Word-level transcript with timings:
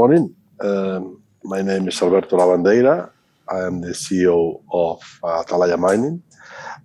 morning. 0.00 0.34
Um, 0.60 1.22
my 1.44 1.60
name 1.60 1.86
is 1.88 2.00
Alberto 2.00 2.34
Lavandeira. 2.38 3.10
I 3.50 3.58
am 3.66 3.82
the 3.82 3.92
CEO 4.02 4.62
of 4.72 4.98
uh, 5.22 5.42
Atalaya 5.42 5.78
Mining. 5.78 6.22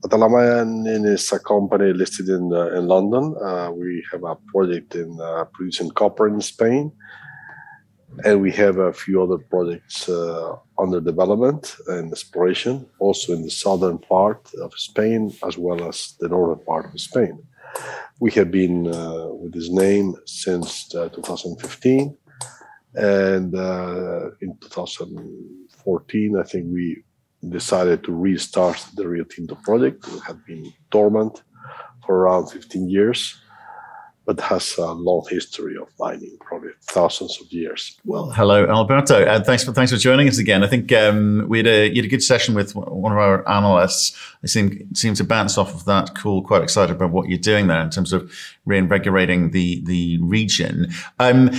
Atalaya 0.03 0.67
Mining 0.67 1.05
is 1.05 1.31
a 1.31 1.39
company 1.39 1.93
listed 1.93 2.27
in, 2.27 2.51
uh, 2.51 2.77
in 2.77 2.87
London. 2.89 3.33
Uh, 3.41 3.71
we 3.71 4.03
have 4.11 4.25
a 4.25 4.35
project 4.51 4.95
in 4.95 5.17
uh, 5.21 5.45
producing 5.53 5.91
copper 5.91 6.27
in 6.27 6.41
Spain, 6.41 6.91
and 8.25 8.41
we 8.41 8.51
have 8.51 8.79
a 8.79 8.91
few 8.91 9.23
other 9.23 9.37
projects 9.37 10.09
uh, 10.09 10.57
under 10.77 10.99
development 10.99 11.73
and 11.87 12.11
exploration, 12.11 12.85
also 12.99 13.31
in 13.31 13.43
the 13.43 13.55
southern 13.63 13.97
part 13.97 14.41
of 14.61 14.73
Spain 14.75 15.33
as 15.47 15.57
well 15.57 15.87
as 15.87 16.15
the 16.19 16.27
northern 16.27 16.61
part 16.65 16.93
of 16.93 16.99
Spain. 16.99 17.41
We 18.19 18.31
have 18.31 18.51
been 18.51 18.77
uh, 18.87 19.27
with 19.39 19.53
this 19.53 19.69
name 19.69 20.15
since 20.25 20.89
2015 20.89 22.17
and 22.95 23.55
uh, 23.55 24.29
in 24.41 24.57
2014, 24.61 26.37
I 26.37 26.43
think 26.43 26.65
we 26.71 27.03
decided 27.49 28.03
to 28.05 28.11
restart 28.13 28.85
the 28.95 29.07
Rio 29.07 29.23
Tinto 29.23 29.55
project. 29.55 30.07
It 30.07 30.21
had 30.21 30.43
been 30.45 30.73
dormant 30.91 31.43
for 32.05 32.15
around 32.15 32.47
15 32.47 32.89
years, 32.89 33.39
but 34.25 34.39
has 34.39 34.77
a 34.77 34.93
long 34.93 35.25
history 35.29 35.75
of 35.77 35.87
mining, 35.99 36.37
probably 36.39 36.71
thousands 36.83 37.39
of 37.41 37.51
years. 37.51 37.99
Well, 38.05 38.31
hello, 38.31 38.65
Alberto, 38.65 39.25
and 39.25 39.45
thanks 39.45 39.63
for 39.63 39.73
thanks 39.73 39.91
for 39.91 39.97
joining 39.97 40.27
us 40.27 40.37
again. 40.37 40.63
I 40.63 40.67
think 40.67 40.91
um, 40.93 41.45
we 41.47 41.59
had 41.59 41.67
a 41.67 41.89
you 41.89 41.97
had 41.97 42.05
a 42.05 42.09
good 42.09 42.23
session 42.23 42.55
with 42.55 42.75
one 42.75 43.11
of 43.11 43.17
our 43.17 43.47
analysts. 43.47 44.17
They 44.41 44.47
seem 44.47 44.93
seem 44.95 45.13
to 45.15 45.23
bounce 45.23 45.57
off 45.57 45.73
of 45.73 45.85
that 45.85 46.15
call. 46.15 46.41
Quite 46.41 46.63
excited 46.63 46.95
about 46.95 47.11
what 47.11 47.29
you're 47.29 47.37
doing 47.37 47.67
there 47.67 47.81
in 47.81 47.89
terms 47.89 48.13
of 48.13 48.31
reinvigorating 48.65 49.51
the 49.51 49.81
the 49.83 50.17
region. 50.21 50.87
Um, 51.19 51.51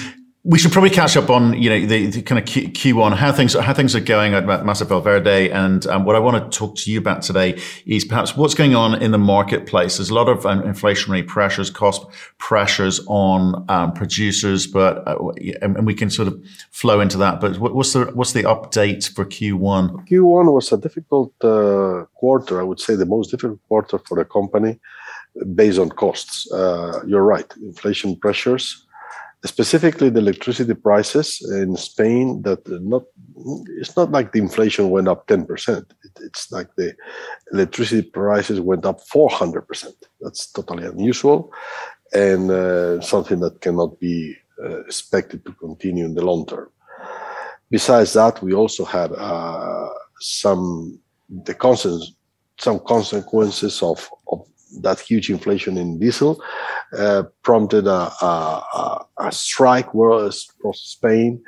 we 0.49 0.59
should 0.59 0.71
probably 0.71 0.91
catch 0.91 1.17
up 1.17 1.29
on 1.29 1.61
you 1.61 1.69
know 1.69 1.87
the, 1.87 2.07
the 2.07 2.23
kind 2.23 2.39
of 2.39 2.45
Q, 2.45 2.69
Q1 2.69 3.17
how 3.17 3.33
things 3.33 3.55
how 3.55 3.75
things 3.75 3.97
are 3.97 4.01
going 4.01 4.33
at 4.33 4.45
Masa 4.45 4.87
Valverde, 4.87 5.51
and 5.51 5.85
um, 5.89 6.05
what 6.05 6.15
I 6.15 6.21
want 6.21 6.53
to 6.53 6.57
talk 6.57 6.77
to 6.77 6.93
you 6.93 7.01
about 7.01 7.23
today 7.23 7.61
is 7.85 8.05
perhaps 8.05 8.37
what's 8.37 8.55
going 8.55 8.77
on 8.77 9.03
in 9.03 9.11
the 9.11 9.19
marketplace. 9.19 9.97
There's 9.97 10.11
a 10.11 10.15
lot 10.15 10.29
of 10.29 10.47
um, 10.47 10.63
inflationary 10.63 11.27
pressures, 11.27 11.69
cost 11.69 12.07
pressures 12.39 13.01
on 13.09 13.65
um, 13.69 13.93
producers, 13.93 14.69
but 14.69 15.07
uh, 15.09 15.17
and, 15.63 15.85
we 15.85 15.95
can 15.95 16.11
sort 16.11 16.29
of 16.29 16.41
flow 16.71 17.01
into 17.01 17.19
that. 17.19 17.41
But 17.41 17.59
what's 17.59 17.93
the 17.93 18.05
what's 18.15 18.33
the 18.33 18.45
update 18.45 19.13
for 19.13 19.25
Q1? 19.25 20.09
Q1 20.09 20.53
was 20.55 20.71
a 20.71 20.77
difficult 20.77 21.33
uh, 21.43 22.05
quarter. 22.15 22.61
I 22.61 22.63
would 22.63 22.79
say 22.79 22.95
the 22.95 23.05
most 23.05 23.33
difficult 23.33 23.59
quarter 23.67 23.99
for 23.99 24.17
the 24.17 24.25
company 24.25 24.79
based 25.57 25.81
on 25.81 25.91
costs. 25.91 26.51
Uh, 26.53 27.01
you're 27.05 27.25
right, 27.25 27.53
inflation 27.61 28.15
pressures 28.15 28.86
specifically 29.47 30.11
the 30.11 30.21
electricity 30.21 30.75
prices 30.75 31.41
in 31.53 31.77
Spain 31.77 32.43
that 32.43 32.61
not 32.83 33.05
it's 33.79 33.97
not 33.97 34.11
like 34.11 34.33
the 34.33 34.39
inflation 34.39 34.91
went 34.91 35.09
up 35.09 35.27
10%. 35.27 35.85
it's 36.21 36.51
like 36.51 36.69
the 36.77 36.95
electricity 37.53 38.09
prices 38.09 38.61
went 38.61 38.85
up 38.85 39.01
400%. 39.13 39.93
That's 40.21 40.51
totally 40.53 40.87
unusual 40.87 41.53
and 42.13 42.51
uh, 42.51 43.01
something 43.01 43.41
that 43.41 43.61
cannot 43.61 43.99
be 44.01 44.37
uh, 44.63 44.81
expected 44.85 45.45
to 45.45 45.53
continue 45.53 46.05
in 46.05 46.15
the 46.15 46.25
long 46.25 46.47
term. 46.47 46.69
Besides 47.71 48.13
that, 48.15 48.43
we 48.43 48.55
also 48.55 48.85
had 48.85 49.13
uh, 49.13 49.89
some 50.21 50.99
the 51.29 51.55
some 52.59 52.81
consequences 52.81 53.83
of, 53.83 54.09
of 54.33 54.47
that 54.81 55.01
huge 55.01 55.31
inflation 55.31 55.79
in 55.79 55.99
diesel 55.99 56.43
uh, 56.97 57.25
prompted 57.43 57.87
a, 57.87 58.11
a, 58.21 59.07
a 59.19 59.33
strike 59.33 59.89
across 59.89 60.49
Spain 60.81 61.43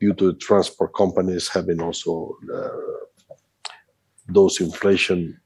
due 0.00 0.14
to 0.14 0.34
transport 0.34 0.94
companies 0.94 1.48
having 1.48 1.80
also 1.80 2.36
uh, 2.54 2.68
those 4.28 4.60
inflation 4.60 5.38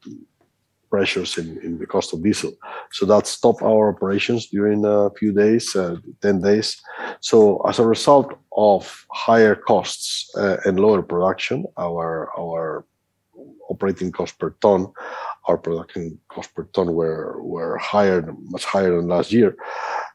pressures 0.90 1.38
in, 1.38 1.58
in 1.64 1.78
the 1.78 1.86
cost 1.86 2.12
of 2.12 2.22
diesel. 2.22 2.52
So 2.92 3.04
that 3.06 3.26
stopped 3.26 3.62
our 3.62 3.88
operations 3.88 4.46
during 4.46 4.84
a 4.84 5.10
few 5.18 5.32
days, 5.32 5.74
uh, 5.74 5.96
10 6.22 6.40
days. 6.40 6.80
So 7.20 7.60
as 7.68 7.80
a 7.80 7.86
result 7.86 8.38
of 8.56 9.04
higher 9.10 9.56
costs 9.56 10.30
uh, 10.36 10.58
and 10.64 10.78
lower 10.78 11.02
production, 11.02 11.64
our, 11.76 12.30
our 12.38 12.86
operating 13.68 14.12
cost 14.12 14.38
per 14.38 14.50
ton 14.60 14.86
our 15.46 15.58
production 15.58 16.18
cost 16.34 16.54
per 16.54 16.64
ton 16.74 16.94
were 16.94 17.40
were 17.42 17.78
higher, 17.78 18.20
much 18.54 18.64
higher 18.64 18.90
than 18.96 19.08
last 19.08 19.32
year. 19.32 19.56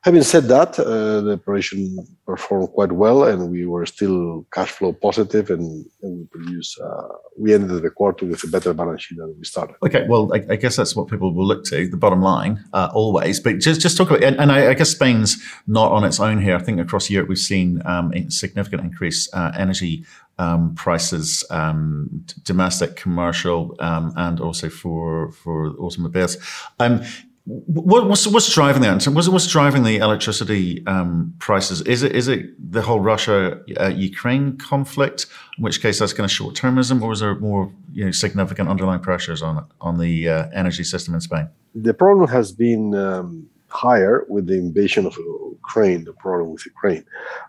Having 0.01 0.23
said 0.23 0.43
that, 0.45 0.79
uh, 0.79 1.19
the 1.21 1.33
operation 1.33 1.79
performed 2.25 2.69
quite 2.69 2.93
well, 2.93 3.23
and 3.25 3.51
we 3.51 3.65
were 3.65 3.85
still 3.85 4.45
cash 4.53 4.71
flow 4.71 4.93
positive, 4.93 5.49
and, 5.49 5.85
and 6.01 6.19
we 6.19 6.25
produced. 6.25 6.79
Uh, 6.79 7.07
we 7.37 7.53
ended 7.53 7.81
the 7.81 7.89
quarter 7.89 8.25
with 8.25 8.43
a 8.43 8.47
better 8.47 8.73
balance 8.73 9.03
sheet 9.03 9.17
than 9.17 9.35
we 9.37 9.43
started. 9.43 9.75
Okay, 9.83 10.05
well, 10.07 10.31
I, 10.33 10.53
I 10.53 10.55
guess 10.55 10.77
that's 10.77 10.95
what 10.95 11.09
people 11.09 11.33
will 11.33 11.45
look 11.45 11.65
to 11.65 11.87
the 11.89 11.97
bottom 11.97 12.21
line 12.21 12.63
uh, 12.71 12.89
always. 12.93 13.41
But 13.41 13.59
just 13.59 13.81
just 13.81 13.97
talk 13.97 14.09
about, 14.09 14.23
and, 14.23 14.37
and 14.39 14.51
I, 14.51 14.69
I, 14.71 14.73
guess 14.73 14.91
Spain's 14.91 15.37
not 15.67 15.91
on 15.91 16.05
its 16.05 16.19
own 16.19 16.41
here. 16.41 16.55
I 16.55 16.59
think 16.59 16.79
across 16.79 17.09
Europe 17.09 17.27
we've 17.27 17.37
seen 17.37 17.81
um, 17.85 18.13
a 18.13 18.29
significant 18.29 18.83
increase 18.83 19.27
uh, 19.33 19.51
energy 19.57 20.05
um, 20.39 20.73
prices, 20.73 21.43
um, 21.49 22.25
domestic, 22.43 22.95
commercial, 22.95 23.75
um, 23.79 24.13
and 24.15 24.39
also 24.39 24.69
for 24.69 25.31
for 25.33 25.75
automobiles. 26.09 26.37
Um, 26.79 27.03
what, 27.45 28.07
what's 28.07 28.27
what's 28.27 28.53
driving 28.53 28.83
that? 28.83 29.07
What's 29.07 29.27
what's 29.27 29.47
driving 29.47 29.83
the 29.83 29.97
electricity 29.97 30.85
um, 30.85 31.33
prices? 31.39 31.81
Is 31.81 32.03
it 32.03 32.15
is 32.15 32.27
it 32.27 32.71
the 32.71 32.81
whole 32.81 32.99
Russia 32.99 33.61
uh, 33.79 33.87
Ukraine 33.87 34.57
conflict? 34.57 35.25
In 35.57 35.63
which 35.63 35.81
case, 35.81 35.97
that's 35.97 36.13
kind 36.13 36.25
of 36.25 36.31
short 36.31 36.53
termism, 36.53 37.01
or 37.01 37.11
is 37.11 37.21
there 37.21 37.35
more 37.35 37.71
you 37.91 38.05
know, 38.05 38.11
significant 38.11 38.69
underlying 38.69 38.99
pressures 38.99 39.41
on 39.41 39.65
on 39.81 39.97
the 39.97 40.29
uh, 40.29 40.49
energy 40.53 40.83
system 40.83 41.15
in 41.15 41.21
Spain? 41.21 41.49
The 41.73 41.93
problem 41.93 42.27
has 42.29 42.51
been 42.51 42.93
um, 42.93 43.49
higher 43.69 44.25
with 44.29 44.45
the 44.45 44.57
invasion 44.57 45.07
of 45.07 45.17
Ukraine, 45.51 46.03
the 46.03 46.13
problem 46.13 46.51
with 46.51 46.65
Ukraine, 46.67 47.03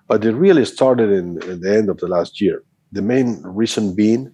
but 0.09 0.25
it 0.25 0.33
really 0.33 0.65
started 0.65 1.11
in, 1.11 1.43
in 1.43 1.61
the 1.61 1.77
end 1.77 1.91
of 1.91 1.99
the 1.99 2.09
last 2.09 2.41
year 2.41 2.63
the 2.93 3.03
main 3.03 3.41
reason 3.43 3.95
being 3.95 4.33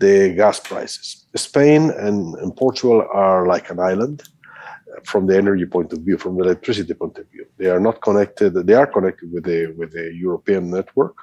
the 0.00 0.34
gas 0.34 0.58
prices. 0.58 1.26
Spain 1.36 1.90
and, 1.90 2.34
and, 2.36 2.56
Portugal 2.56 3.06
are 3.12 3.46
like 3.46 3.70
an 3.70 3.78
island 3.78 4.22
uh, 4.22 5.00
from 5.04 5.26
the 5.26 5.36
energy 5.36 5.66
point 5.66 5.92
of 5.92 6.00
view, 6.00 6.18
from 6.18 6.36
the 6.36 6.44
electricity 6.44 6.94
point 6.94 7.16
of 7.18 7.26
view. 7.30 7.46
They 7.58 7.66
are 7.66 7.78
not 7.80 8.02
connected. 8.02 8.54
They 8.54 8.74
are 8.74 8.86
connected 8.86 9.32
with 9.32 9.44
the 9.44 9.60
with 9.78 9.92
the 9.92 10.12
European 10.26 10.70
network, 10.70 11.16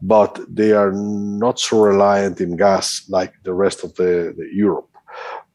but 0.00 0.32
they 0.48 0.72
are 0.72 0.92
not 0.92 1.58
so 1.58 1.82
reliant 1.82 2.40
in 2.40 2.56
gas 2.56 3.04
like 3.08 3.32
the 3.42 3.54
rest 3.54 3.82
of 3.82 3.94
the, 3.94 4.34
the 4.36 4.48
Europe. 4.52 4.91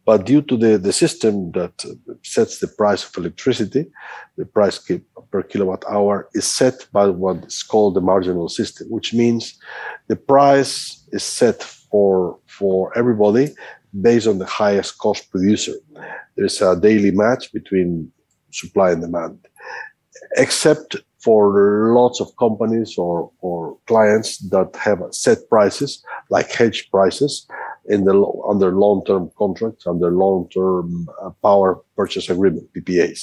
But 0.08 0.26
due 0.26 0.42
to 0.44 0.56
the, 0.56 0.78
the 0.78 0.94
system 0.94 1.52
that 1.52 1.84
sets 2.24 2.60
the 2.60 2.70
price 2.70 3.04
of 3.04 3.18
electricity, 3.18 3.92
the 4.38 4.46
price 4.46 4.80
per 5.32 5.44
kilowatt 5.44 5.84
hour 5.90 6.30
is 6.34 6.50
set 6.50 6.88
by 6.94 7.10
what 7.10 7.44
is 7.46 7.62
called 7.62 7.96
the 7.96 8.00
marginal 8.00 8.48
system, 8.48 8.88
which 8.90 9.14
means 9.14 9.60
the 10.08 10.16
price 10.16 11.04
is 11.12 11.24
set 11.24 11.62
for, 11.62 12.40
for 12.48 12.98
everybody 12.98 13.54
based 14.02 14.28
on 14.28 14.38
the 14.38 14.46
highest 14.46 14.98
cost 14.98 15.30
producer. 15.30 15.74
There's 16.38 16.62
a 16.62 16.80
daily 16.80 17.12
match 17.12 17.52
between 17.52 18.10
supply 18.52 18.92
and 18.92 19.02
demand, 19.02 19.46
except 20.38 20.96
for 21.22 21.92
lots 21.94 22.22
of 22.22 22.30
companies 22.38 22.98
or, 22.98 23.30
or 23.42 23.78
clients 23.88 24.38
that 24.52 24.74
have 24.78 25.02
set 25.12 25.40
prices 25.50 26.02
like 26.30 26.50
hedge 26.50 26.90
prices 26.92 27.46
in 27.88 28.04
the 28.06 28.16
under 28.50 28.72
long-term 28.72 29.32
contracts, 29.38 29.88
under 29.88 30.12
long-term 30.12 31.08
uh, 31.22 31.32
power 31.42 31.82
purchase 31.96 32.30
agreement 32.30 32.68
(PPAs). 32.74 33.20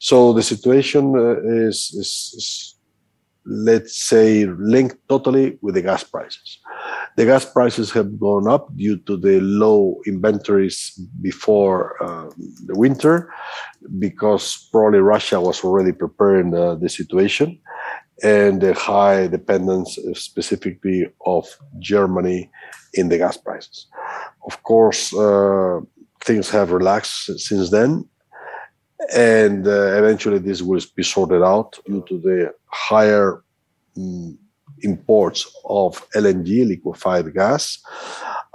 So 0.00 0.32
the 0.32 0.42
situation 0.42 1.16
uh, 1.16 1.40
is, 1.42 1.76
is, 1.94 2.34
is, 2.36 2.74
let's 3.44 3.96
say, 3.96 4.46
linked 4.46 4.96
totally 5.08 5.58
with 5.62 5.74
the 5.74 5.82
gas 5.82 6.04
prices. 6.04 6.58
The 7.16 7.24
gas 7.24 7.44
prices 7.44 7.90
have 7.92 8.20
gone 8.20 8.46
up 8.46 8.68
due 8.76 8.98
to 8.98 9.16
the 9.16 9.40
low 9.40 10.00
inventories 10.06 11.00
before 11.20 12.00
uh, 12.00 12.30
the 12.66 12.76
winter, 12.78 13.32
because 13.98 14.68
probably 14.70 15.00
Russia 15.00 15.40
was 15.40 15.64
already 15.64 15.92
preparing 15.92 16.54
uh, 16.54 16.76
the 16.76 16.88
situation, 16.88 17.58
and 18.22 18.60
the 18.60 18.74
high 18.74 19.26
dependence 19.28 19.98
specifically 20.14 21.06
of 21.24 21.46
Germany 21.78 22.50
in 22.94 23.08
the 23.08 23.18
gas 23.18 23.36
prices. 23.36 23.86
Of 24.46 24.62
course, 24.62 25.14
uh, 25.14 25.80
things 26.20 26.50
have 26.50 26.72
relaxed 26.72 27.38
since 27.38 27.70
then, 27.70 28.08
and 29.14 29.66
uh, 29.66 29.98
eventually 29.98 30.38
this 30.38 30.62
will 30.62 30.80
be 30.96 31.02
sorted 31.02 31.42
out 31.42 31.78
due 31.86 32.04
to 32.08 32.18
the 32.18 32.54
higher 32.66 33.44
um, 33.96 34.38
imports 34.82 35.50
of 35.64 36.08
LNG, 36.10 36.66
liquefied 36.66 37.32
gas, 37.34 37.78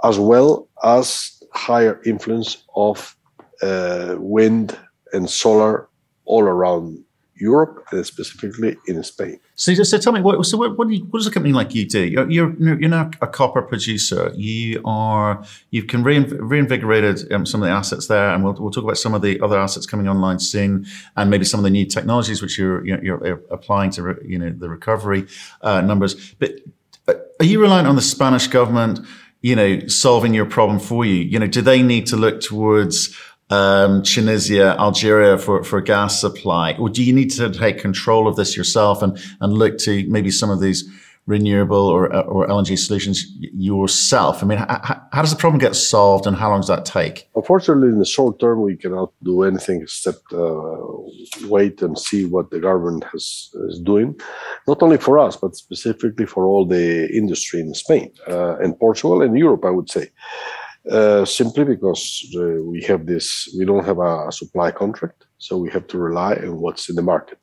as 0.02 0.18
well 0.18 0.68
as 0.82 1.42
higher 1.52 2.00
influence 2.04 2.64
of 2.74 3.16
uh, 3.62 4.16
wind 4.18 4.78
and 5.12 5.28
solar 5.30 5.88
all 6.24 6.42
around 6.42 7.04
Europe 7.36 7.84
and 7.90 8.06
specifically 8.06 8.76
in 8.86 9.02
Spain. 9.02 9.40
So, 9.56 9.74
so 9.74 9.98
tell 9.98 10.12
me, 10.12 10.20
what, 10.20 10.44
so 10.46 10.56
what, 10.56 10.78
what, 10.78 10.88
you, 10.88 11.04
what, 11.10 11.18
does 11.18 11.26
a 11.26 11.30
company 11.30 11.52
like 11.52 11.74
you 11.74 11.86
do? 11.88 12.04
You're, 12.04 12.30
you're, 12.30 12.54
you're 12.58 12.88
now 12.88 13.10
a 13.20 13.26
copper 13.26 13.62
producer. 13.62 14.32
You 14.36 14.80
are 14.84 15.44
you 15.70 15.82
can 15.82 16.04
reinvigorated 16.04 17.32
um, 17.32 17.44
some 17.44 17.62
of 17.62 17.66
the 17.66 17.72
assets 17.72 18.06
there, 18.06 18.30
and 18.30 18.44
we'll, 18.44 18.54
we'll 18.54 18.70
talk 18.70 18.84
about 18.84 18.98
some 18.98 19.14
of 19.14 19.22
the 19.22 19.40
other 19.40 19.58
assets 19.58 19.86
coming 19.86 20.08
online 20.08 20.38
soon, 20.38 20.86
and 21.16 21.28
maybe 21.30 21.44
some 21.44 21.58
of 21.58 21.64
the 21.64 21.70
new 21.70 21.86
technologies 21.86 22.40
which 22.40 22.56
you're 22.56 22.84
you're, 22.86 23.02
you're 23.04 23.42
applying 23.50 23.90
to 23.92 24.02
re, 24.02 24.14
you 24.24 24.38
know 24.38 24.50
the 24.50 24.68
recovery 24.68 25.26
uh, 25.62 25.80
numbers. 25.80 26.34
But 26.34 26.60
uh, 27.08 27.14
are 27.40 27.46
you 27.46 27.60
reliant 27.60 27.88
on 27.88 27.96
the 27.96 28.02
Spanish 28.02 28.46
government? 28.46 29.00
You 29.42 29.56
know, 29.56 29.86
solving 29.88 30.32
your 30.32 30.46
problem 30.46 30.78
for 30.78 31.04
you. 31.04 31.16
You 31.16 31.38
know, 31.38 31.46
do 31.46 31.60
they 31.60 31.82
need 31.82 32.06
to 32.06 32.16
look 32.16 32.40
towards 32.40 33.14
um, 33.50 34.02
Tunisia, 34.02 34.76
Algeria 34.78 35.38
for, 35.38 35.62
for 35.64 35.80
gas 35.80 36.20
supply? 36.20 36.74
Or 36.78 36.88
do 36.88 37.02
you 37.02 37.12
need 37.12 37.30
to 37.32 37.50
take 37.50 37.78
control 37.78 38.26
of 38.26 38.36
this 38.36 38.56
yourself 38.56 39.02
and, 39.02 39.18
and 39.40 39.52
look 39.52 39.78
to 39.78 40.04
maybe 40.08 40.30
some 40.30 40.50
of 40.50 40.60
these 40.60 40.88
renewable 41.26 41.86
or, 41.86 42.14
or 42.14 42.46
LNG 42.46 42.78
solutions 42.78 43.24
yourself? 43.40 44.42
I 44.42 44.46
mean, 44.46 44.58
how, 44.58 45.06
how 45.12 45.22
does 45.22 45.30
the 45.30 45.36
problem 45.36 45.58
get 45.58 45.74
solved 45.76 46.26
and 46.26 46.36
how 46.36 46.50
long 46.50 46.60
does 46.60 46.68
that 46.68 46.84
take? 46.84 47.28
Unfortunately, 47.34 47.88
in 47.88 47.98
the 47.98 48.04
short 48.04 48.38
term, 48.40 48.62
we 48.62 48.76
cannot 48.76 49.12
do 49.22 49.42
anything 49.42 49.82
except 49.82 50.32
uh, 50.32 50.76
wait 51.44 51.82
and 51.82 51.98
see 51.98 52.24
what 52.24 52.50
the 52.50 52.60
government 52.60 53.04
has, 53.12 53.50
is 53.68 53.80
doing, 53.80 54.18
not 54.66 54.82
only 54.82 54.98
for 54.98 55.18
us, 55.18 55.36
but 55.36 55.54
specifically 55.54 56.26
for 56.26 56.46
all 56.46 56.66
the 56.66 57.08
industry 57.14 57.60
in 57.60 57.74
Spain 57.74 58.10
uh, 58.28 58.56
and 58.56 58.78
Portugal 58.78 59.22
and 59.22 59.36
Europe, 59.38 59.64
I 59.64 59.70
would 59.70 59.90
say. 59.90 60.10
Uh, 60.90 61.24
simply 61.24 61.64
because 61.64 62.30
uh, 62.36 62.60
we 62.62 62.82
have 62.82 63.06
this, 63.06 63.48
we 63.56 63.64
don't 63.64 63.86
have 63.86 63.98
a, 63.98 64.30
supply 64.30 64.70
contract, 64.70 65.24
so 65.38 65.56
we 65.56 65.70
have 65.70 65.86
to 65.86 65.96
rely 65.96 66.34
on 66.34 66.60
what's 66.60 66.90
in 66.90 66.96
the 66.96 67.02
market. 67.02 67.38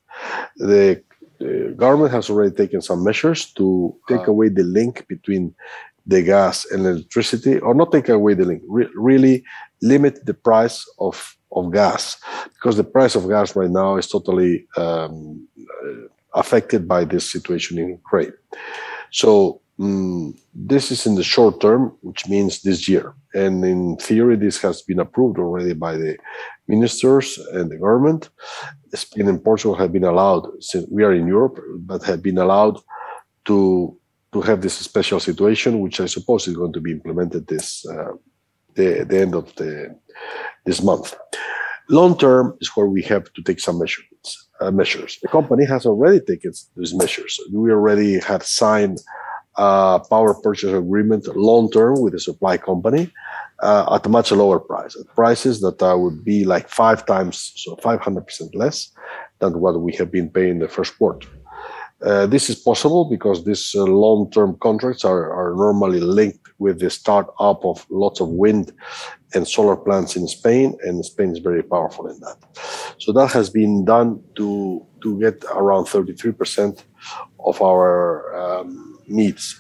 The, 0.58 1.02
the 1.40 1.74
government 1.76 2.12
has 2.12 2.30
already 2.30 2.54
taken 2.56 2.82
some 2.82 3.04
measures 3.04 3.52
to 3.54 3.96
take 4.08 4.28
away 4.28 4.50
the 4.50 4.64
link 4.64 5.08
between 5.08 5.56
the 6.06 6.22
gas 6.22 6.66
and 6.70 6.86
electricity, 6.86 7.58
or 7.60 7.74
not 7.74 7.92
take 7.92 8.10
away 8.10 8.36
the 8.36 8.46
link, 8.46 8.62
re- 8.68 8.90
really 8.94 9.44
limit 9.82 10.24
the 10.26 10.36
price 10.36 10.86
of, 11.00 11.36
of 11.52 11.72
gas, 11.72 12.18
because 12.54 12.78
the 12.78 12.84
price 12.84 13.16
of 13.16 13.28
gas 13.28 13.56
right 13.56 13.72
now 13.72 13.96
is 13.96 14.08
totally 14.08 14.68
um, 14.78 15.48
affected 16.36 16.88
by 16.88 17.06
this 17.06 17.32
situation 17.32 17.80
in 17.80 17.90
Ukraine. 17.90 18.34
So 19.10 19.62
Mm, 19.82 20.38
this 20.54 20.92
is 20.92 21.06
in 21.06 21.16
the 21.16 21.24
short 21.24 21.62
term, 21.62 21.96
which 22.02 22.28
means 22.28 22.62
this 22.62 22.88
year. 22.88 23.14
And 23.34 23.64
in 23.64 23.98
theory, 23.98 24.36
this 24.36 24.62
has 24.62 24.82
been 24.82 25.00
approved 25.00 25.40
already 25.40 25.74
by 25.74 25.96
the 25.96 26.18
ministers 26.68 27.38
and 27.54 27.70
the 27.72 27.78
government. 27.78 28.30
Spain 28.94 29.28
and 29.30 29.44
Portugal 29.44 29.76
have 29.76 29.94
been 29.94 30.04
allowed, 30.04 30.48
since 30.62 30.86
we 30.90 31.04
are 31.04 31.14
in 31.14 31.28
Europe, 31.28 31.58
but 31.80 32.04
have 32.04 32.22
been 32.22 32.38
allowed 32.38 32.78
to 33.46 33.98
to 34.34 34.42
have 34.42 34.62
this 34.62 34.78
special 34.78 35.20
situation, 35.20 35.82
which 35.82 36.00
I 36.00 36.06
suppose 36.06 36.48
is 36.48 36.56
going 36.56 36.72
to 36.74 36.80
be 36.80 36.92
implemented 36.92 37.48
this 37.48 37.86
uh, 37.86 38.14
the, 38.76 39.06
the 39.10 39.20
end 39.20 39.36
of 39.36 39.54
the 39.56 39.98
this 40.66 40.82
month. 40.82 41.16
Long 41.90 42.18
term 42.18 42.58
is 42.62 42.70
where 42.76 42.88
we 42.88 43.02
have 43.04 43.32
to 43.34 43.42
take 43.44 43.60
some 43.60 43.80
measurements. 43.80 44.48
Uh, 44.62 44.70
measures. 44.70 45.18
The 45.24 45.28
company 45.28 45.66
has 45.66 45.88
already 45.88 46.20
taken 46.20 46.52
these 46.76 46.94
measures. 46.94 47.40
We 47.52 47.72
already 47.72 48.20
have 48.20 48.44
signed 48.44 49.00
power 50.00 50.34
purchase 50.34 50.74
agreement 50.74 51.28
long 51.36 51.70
term 51.72 52.02
with 52.02 52.14
the 52.14 52.20
supply 52.20 52.58
company 52.58 53.12
uh, 53.62 53.96
at 53.96 54.06
a 54.06 54.10
much 54.10 54.32
lower 54.32 54.60
price, 54.60 54.96
at 54.96 55.16
prices 55.16 55.62
that 55.62 55.82
uh, 55.82 55.98
would 55.98 56.24
be 56.24 56.44
like 56.46 56.68
five 56.70 57.06
times, 57.06 57.54
so 57.56 57.76
500% 57.78 58.56
less 58.56 58.92
than 59.40 59.60
what 59.60 59.80
we 59.80 59.94
have 59.94 60.12
been 60.12 60.30
paying 60.30 60.60
the 60.60 60.68
first 60.68 60.98
quarter. 60.98 61.28
Uh, 62.04 62.26
this 62.26 62.50
is 62.50 62.56
possible 62.56 63.06
because 63.06 63.46
these 63.46 63.76
uh, 63.76 63.84
long-term 63.84 64.58
contracts 64.60 65.06
are, 65.06 65.32
are 65.32 65.56
normally 65.56 66.00
linked 66.00 66.48
with 66.58 66.80
the 66.80 66.90
start 66.90 67.28
up 67.40 67.64
of 67.64 67.86
lots 67.92 68.20
of 68.20 68.30
wind 68.30 68.72
and 69.36 69.48
solar 69.48 69.76
plants 69.76 70.16
in 70.16 70.28
Spain, 70.28 70.76
and 70.82 71.06
Spain 71.06 71.32
is 71.32 71.38
very 71.38 71.62
powerful 71.62 72.08
in 72.08 72.20
that. 72.22 72.38
So 72.98 73.12
that 73.14 73.32
has 73.32 73.52
been 73.52 73.86
done 73.86 74.24
to 74.36 74.86
to 75.04 75.20
get 75.20 75.44
around 75.52 75.86
33% 75.86 76.84
of 77.46 77.62
our 77.62 78.36
um, 78.36 79.00
needs. 79.08 79.60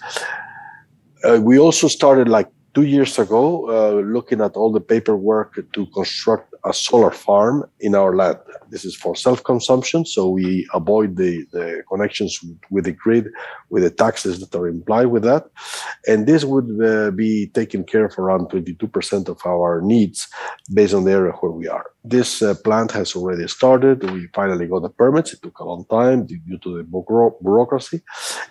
Uh, 1.23 1.39
we 1.41 1.59
also 1.59 1.87
started 1.87 2.27
like 2.27 2.49
two 2.73 2.83
years 2.83 3.19
ago 3.19 3.69
uh, 3.69 4.01
looking 4.01 4.41
at 4.41 4.55
all 4.55 4.71
the 4.71 4.81
paperwork 4.81 5.55
to 5.73 5.85
construct 5.87 6.53
a 6.63 6.73
solar 6.73 7.11
farm 7.11 7.65
in 7.79 7.95
our 7.95 8.15
land. 8.15 8.37
This 8.69 8.85
is 8.85 8.95
for 8.95 9.15
self-consumption, 9.15 10.05
so 10.05 10.29
we 10.29 10.67
avoid 10.73 11.17
the, 11.17 11.45
the 11.51 11.83
connections 11.89 12.39
with 12.69 12.85
the 12.85 12.91
grid, 12.91 13.27
with 13.69 13.83
the 13.83 13.89
taxes 13.89 14.39
that 14.39 14.55
are 14.57 14.67
implied 14.67 15.07
with 15.07 15.23
that. 15.23 15.47
And 16.07 16.27
this 16.27 16.45
would 16.45 16.69
uh, 16.83 17.11
be 17.11 17.47
taken 17.47 17.83
care 17.83 18.05
of 18.05 18.17
around 18.17 18.49
22% 18.49 19.27
of 19.27 19.45
our 19.45 19.81
needs 19.81 20.27
based 20.73 20.93
on 20.93 21.03
the 21.03 21.11
area 21.11 21.33
where 21.33 21.51
we 21.51 21.67
are. 21.67 21.87
This 22.03 22.41
uh, 22.41 22.55
plant 22.55 22.91
has 22.93 23.15
already 23.15 23.47
started. 23.47 24.09
We 24.11 24.27
finally 24.33 24.67
got 24.67 24.81
the 24.81 24.89
permits. 24.89 25.33
It 25.33 25.41
took 25.43 25.59
a 25.59 25.65
long 25.65 25.85
time 25.85 26.25
due 26.25 26.57
to 26.57 26.77
the 26.77 26.83
bureaucracy 26.83 28.01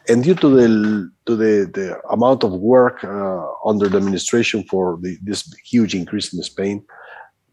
and 0.08 0.22
due 0.22 0.36
to 0.36 0.48
the 0.48 1.10
to 1.26 1.36
the, 1.36 1.70
the 1.72 2.00
amount 2.10 2.44
of 2.44 2.52
work 2.52 3.02
uh, 3.02 3.46
under 3.64 3.88
the 3.88 3.98
administration 3.98 4.62
for 4.64 4.98
the, 5.02 5.18
this 5.22 5.52
huge 5.64 5.94
increase 5.94 6.32
in 6.32 6.42
Spain 6.42 6.84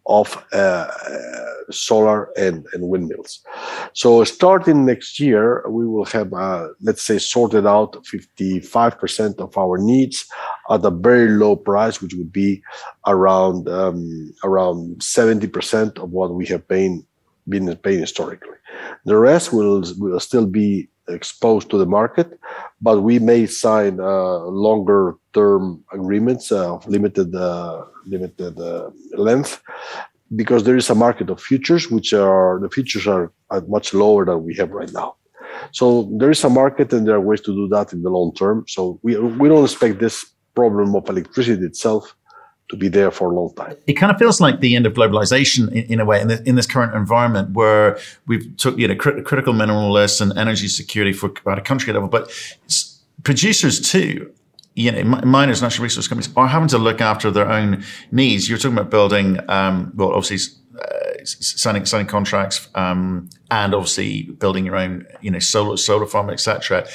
of 0.08 0.44
uh, 0.54 0.88
solar 1.70 2.30
and, 2.38 2.66
and 2.74 2.88
windmills. 2.88 3.42
So 3.94 4.24
starting 4.24 4.86
next 4.86 5.20
year, 5.20 5.64
we 5.70 5.88
will 5.88 6.06
have, 6.06 6.34
uh, 6.34 6.70
let's 6.82 7.04
say, 7.04 7.18
sorted 7.18 7.66
out 7.66 7.94
55% 8.06 9.40
of 9.40 9.58
our 9.58 9.78
needs 9.78 10.26
at 10.70 10.86
a 10.86 10.92
very 10.92 11.30
low 11.30 11.56
price, 11.56 12.02
which 12.02 12.14
would 12.14 12.32
be 12.32 12.62
around 13.06 13.68
um, 13.70 14.34
around 14.44 15.00
70% 15.00 15.98
of 16.02 16.12
what 16.12 16.34
we 16.34 16.46
have 16.48 16.68
paying, 16.68 17.06
been 17.48 17.76
paying 17.78 18.00
historically. 18.00 18.56
The 19.06 19.18
rest 19.18 19.54
will 19.54 19.84
will 19.98 20.20
still 20.20 20.46
be 20.46 20.90
exposed 21.08 21.70
to 21.70 21.78
the 21.78 21.86
market, 21.86 22.40
but 22.82 23.02
we 23.02 23.20
may 23.20 23.46
sign 23.46 24.00
uh, 24.00 24.40
longer 24.40 25.16
term 25.34 25.84
agreements 25.94 26.52
uh, 26.52 26.76
of 26.76 26.88
limited 26.88 27.34
uh, 27.36 27.86
limited 28.06 28.60
uh, 28.60 28.90
length 29.14 29.62
because 30.36 30.64
there 30.64 30.76
is 30.76 30.90
a 30.90 30.96
market 30.96 31.30
of 31.30 31.42
futures 31.42 31.90
which 31.90 32.14
are 32.14 32.60
the 32.60 32.70
futures 32.70 33.08
are 33.08 33.32
at 33.52 33.70
much 33.70 33.94
lower 33.94 34.26
than 34.26 34.44
we 34.44 34.54
have 34.56 34.72
right 34.72 34.92
now. 34.94 35.16
So 35.72 36.10
there 36.20 36.32
is 36.32 36.44
a 36.44 36.50
market 36.50 36.92
and 36.94 37.08
there 37.08 37.16
are 37.16 37.22
ways 37.22 37.42
to 37.42 37.54
do 37.54 37.68
that 37.70 37.94
in 37.94 38.04
the 38.04 38.10
long 38.10 38.34
term. 38.34 38.66
So 38.68 39.00
we 39.04 39.18
we 39.18 39.48
don't 39.50 39.64
expect 39.64 40.00
this 40.00 40.26
problem 40.56 40.96
of 40.96 41.08
electricity 41.08 41.64
itself 41.66 42.17
to 42.70 42.76
be 42.76 42.90
there 42.90 43.12
for 43.12 43.32
a 43.32 43.34
long 43.34 43.54
time. 43.56 43.76
It 43.88 43.94
kind 43.94 44.12
of 44.12 44.18
feels 44.18 44.42
like 44.42 44.60
the 44.60 44.76
end 44.76 44.86
of 44.86 44.94
globalization 44.94 45.72
in, 45.72 45.94
in 45.94 46.00
a 46.00 46.06
way 46.06 46.22
in, 46.22 46.30
in, 46.46 46.56
this 46.56 46.66
current 46.66 46.94
environment 46.96 47.52
where 47.52 47.98
we've 48.26 48.56
took 48.58 48.78
you 48.78 48.88
know 48.88 48.96
crit- 48.96 49.26
critical 49.26 49.54
mineral 49.54 49.92
lists 49.92 50.20
and 50.20 50.38
energy 50.38 50.68
security 50.68 51.14
for 51.14 51.32
at 51.50 51.58
a 51.58 51.62
country 51.62 51.94
level, 51.94 52.10
but 52.10 52.32
producers 53.24 53.80
too. 53.80 54.32
You 54.76 54.92
know, 54.92 55.04
miners, 55.26 55.64
natural 55.64 55.86
resource 55.86 56.08
companies 56.08 56.32
are 56.38 56.48
having 56.48 56.68
to 56.68 56.78
look 56.78 57.02
after 57.02 57.32
their 57.32 57.50
own 57.50 57.84
needs. 58.12 58.48
You're 58.48 58.60
talking 58.60 58.78
about 58.78 58.92
building, 58.92 59.40
um, 59.50 59.92
well, 59.96 60.12
obviously 60.12 60.54
uh, 60.80 61.26
signing 61.26 61.84
signing 61.86 62.06
contracts, 62.06 62.68
um, 62.76 63.28
and 63.50 63.74
obviously 63.74 64.24
building 64.24 64.66
your 64.66 64.76
own, 64.76 65.08
you 65.22 65.32
know, 65.32 65.40
solar 65.40 65.78
solar 65.78 66.06
farm, 66.06 66.30
etc 66.30 66.86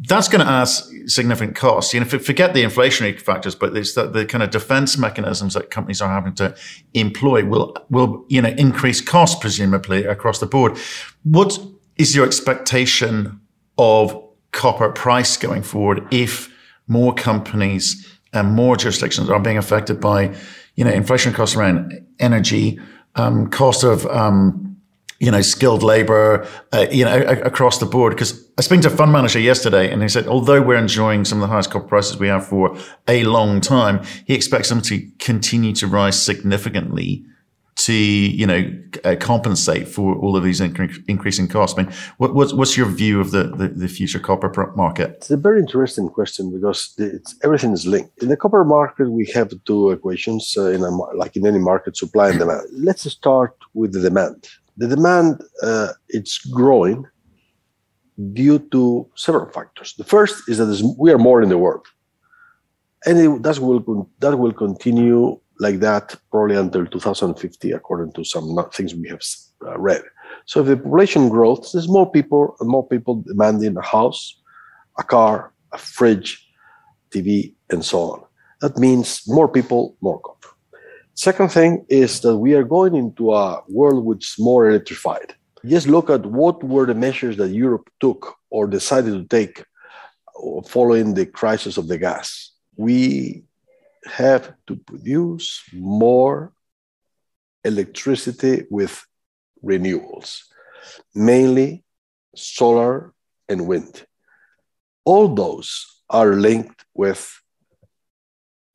that's 0.00 0.28
going 0.28 0.44
to 0.44 0.50
add 0.50 0.64
significant 1.08 1.56
costs. 1.56 1.94
You 1.94 2.00
know, 2.00 2.06
forget 2.06 2.54
the 2.54 2.62
inflationary 2.62 3.20
factors, 3.20 3.54
but 3.54 3.76
it's 3.76 3.94
the, 3.94 4.06
the 4.08 4.24
kind 4.26 4.42
of 4.42 4.50
defense 4.50 4.96
mechanisms 4.96 5.54
that 5.54 5.70
companies 5.70 6.00
are 6.00 6.08
having 6.08 6.34
to 6.36 6.54
employ 6.94 7.44
will 7.44 7.76
will 7.90 8.24
you 8.28 8.42
know 8.42 8.50
increase 8.50 9.00
costs 9.00 9.38
presumably 9.40 10.04
across 10.04 10.38
the 10.38 10.46
board. 10.46 10.78
What 11.24 11.58
is 11.96 12.16
your 12.16 12.26
expectation 12.26 13.40
of 13.78 14.18
copper 14.52 14.90
price 14.90 15.36
going 15.36 15.62
forward 15.62 16.06
if 16.10 16.52
more 16.86 17.14
companies 17.14 18.06
and 18.32 18.52
more 18.52 18.76
jurisdictions 18.76 19.30
are 19.30 19.40
being 19.40 19.58
affected 19.58 20.00
by 20.00 20.34
you 20.74 20.84
know 20.84 20.90
inflation 20.90 21.32
costs 21.32 21.54
around 21.56 22.04
energy, 22.18 22.80
um, 23.14 23.48
cost 23.50 23.84
of 23.84 24.06
um, 24.06 24.71
you 25.22 25.30
know, 25.30 25.40
skilled 25.40 25.84
labor, 25.84 26.44
uh, 26.72 26.86
you 26.90 27.04
know, 27.04 27.16
across 27.44 27.78
the 27.78 27.86
board. 27.86 28.12
Because 28.12 28.44
I 28.58 28.62
spoke 28.62 28.80
to 28.80 28.88
a 28.88 28.90
fund 28.90 29.12
manager 29.12 29.38
yesterday 29.38 29.88
and 29.88 30.02
he 30.02 30.08
said, 30.08 30.26
although 30.26 30.60
we're 30.60 30.76
enjoying 30.76 31.24
some 31.24 31.38
of 31.40 31.42
the 31.42 31.52
highest 31.52 31.70
copper 31.70 31.86
prices 31.86 32.18
we 32.18 32.26
have 32.26 32.44
for 32.44 32.76
a 33.06 33.22
long 33.22 33.60
time, 33.60 34.04
he 34.26 34.34
expects 34.34 34.68
them 34.68 34.80
to 34.82 35.08
continue 35.20 35.72
to 35.74 35.86
rise 35.86 36.20
significantly 36.20 37.24
to, 37.74 37.92
you 37.92 38.46
know, 38.48 38.68
uh, 39.04 39.14
compensate 39.18 39.86
for 39.86 40.16
all 40.16 40.36
of 40.36 40.42
these 40.42 40.60
incre- 40.60 41.02
increasing 41.06 41.46
costs. 41.46 41.78
I 41.78 41.84
mean, 41.84 41.92
what, 42.18 42.34
what's, 42.34 42.52
what's 42.52 42.76
your 42.76 42.86
view 42.86 43.20
of 43.20 43.30
the, 43.30 43.44
the, 43.44 43.68
the, 43.68 43.88
future 43.88 44.18
copper 44.18 44.72
market? 44.76 45.10
It's 45.18 45.30
a 45.30 45.36
very 45.36 45.60
interesting 45.60 46.08
question 46.08 46.52
because 46.52 46.94
it's, 46.98 47.36
everything 47.44 47.72
is 47.72 47.86
linked. 47.86 48.22
In 48.22 48.28
the 48.28 48.36
copper 48.36 48.64
market, 48.64 49.08
we 49.08 49.26
have 49.34 49.52
two 49.64 49.90
equations, 49.90 50.54
uh, 50.58 50.66
in 50.66 50.82
a, 50.82 50.90
like 50.90 51.36
in 51.36 51.46
any 51.46 51.60
market, 51.60 51.96
supply 51.96 52.30
and 52.30 52.40
demand. 52.40 52.66
Let's 52.72 53.10
start 53.10 53.56
with 53.72 53.92
the 53.92 54.00
demand 54.00 54.48
The 54.76 54.88
demand 54.88 55.42
uh, 55.62 55.88
it's 56.08 56.38
growing 56.38 57.04
due 58.32 58.58
to 58.70 59.08
several 59.16 59.50
factors. 59.50 59.94
The 59.96 60.04
first 60.04 60.48
is 60.48 60.58
that 60.58 60.94
we 60.98 61.10
are 61.12 61.18
more 61.18 61.42
in 61.42 61.48
the 61.48 61.58
world, 61.58 61.86
and 63.04 63.18
it, 63.18 63.42
that 63.42 63.58
will 63.58 64.08
that 64.20 64.38
will 64.38 64.52
continue 64.52 65.38
like 65.58 65.80
that 65.80 66.16
probably 66.30 66.56
until 66.56 66.86
2050, 66.86 67.70
according 67.72 68.12
to 68.14 68.24
some 68.24 68.56
things 68.72 68.94
we 68.94 69.08
have 69.08 69.22
uh, 69.64 69.78
read. 69.78 70.02
So 70.46 70.60
if 70.60 70.66
the 70.66 70.76
population 70.76 71.28
grows, 71.28 71.70
there's 71.72 71.88
more 71.88 72.10
people 72.10 72.56
more 72.60 72.86
people 72.86 73.22
demanding 73.26 73.76
a 73.76 73.82
house, 73.82 74.40
a 74.98 75.02
car, 75.02 75.52
a 75.72 75.78
fridge, 75.78 76.48
TV, 77.10 77.54
and 77.70 77.84
so 77.84 77.98
on. 78.12 78.24
That 78.60 78.78
means 78.78 79.22
more 79.26 79.48
people, 79.48 79.96
more 80.00 80.20
copper. 80.20 80.41
Second 81.14 81.50
thing 81.50 81.84
is 81.88 82.20
that 82.20 82.36
we 82.36 82.54
are 82.54 82.64
going 82.64 82.94
into 82.94 83.32
a 83.32 83.62
world 83.68 84.04
which 84.04 84.30
is 84.30 84.38
more 84.38 84.70
electrified. 84.70 85.34
Just 85.64 85.86
look 85.86 86.08
at 86.08 86.24
what 86.24 86.64
were 86.64 86.86
the 86.86 86.94
measures 86.94 87.36
that 87.36 87.50
Europe 87.50 87.90
took 88.00 88.36
or 88.50 88.66
decided 88.66 89.12
to 89.12 89.24
take 89.24 89.60
uh, 89.60 90.62
following 90.62 91.14
the 91.14 91.26
crisis 91.26 91.76
of 91.76 91.86
the 91.86 91.98
gas. 91.98 92.52
We 92.76 93.44
have 94.06 94.54
to 94.66 94.76
produce 94.76 95.62
more 95.72 96.52
electricity 97.62 98.64
with 98.70 99.04
renewables, 99.62 100.40
mainly 101.14 101.84
solar 102.34 103.12
and 103.48 103.68
wind. 103.68 104.04
All 105.04 105.28
those 105.34 106.02
are 106.08 106.34
linked 106.34 106.84
with 106.94 107.38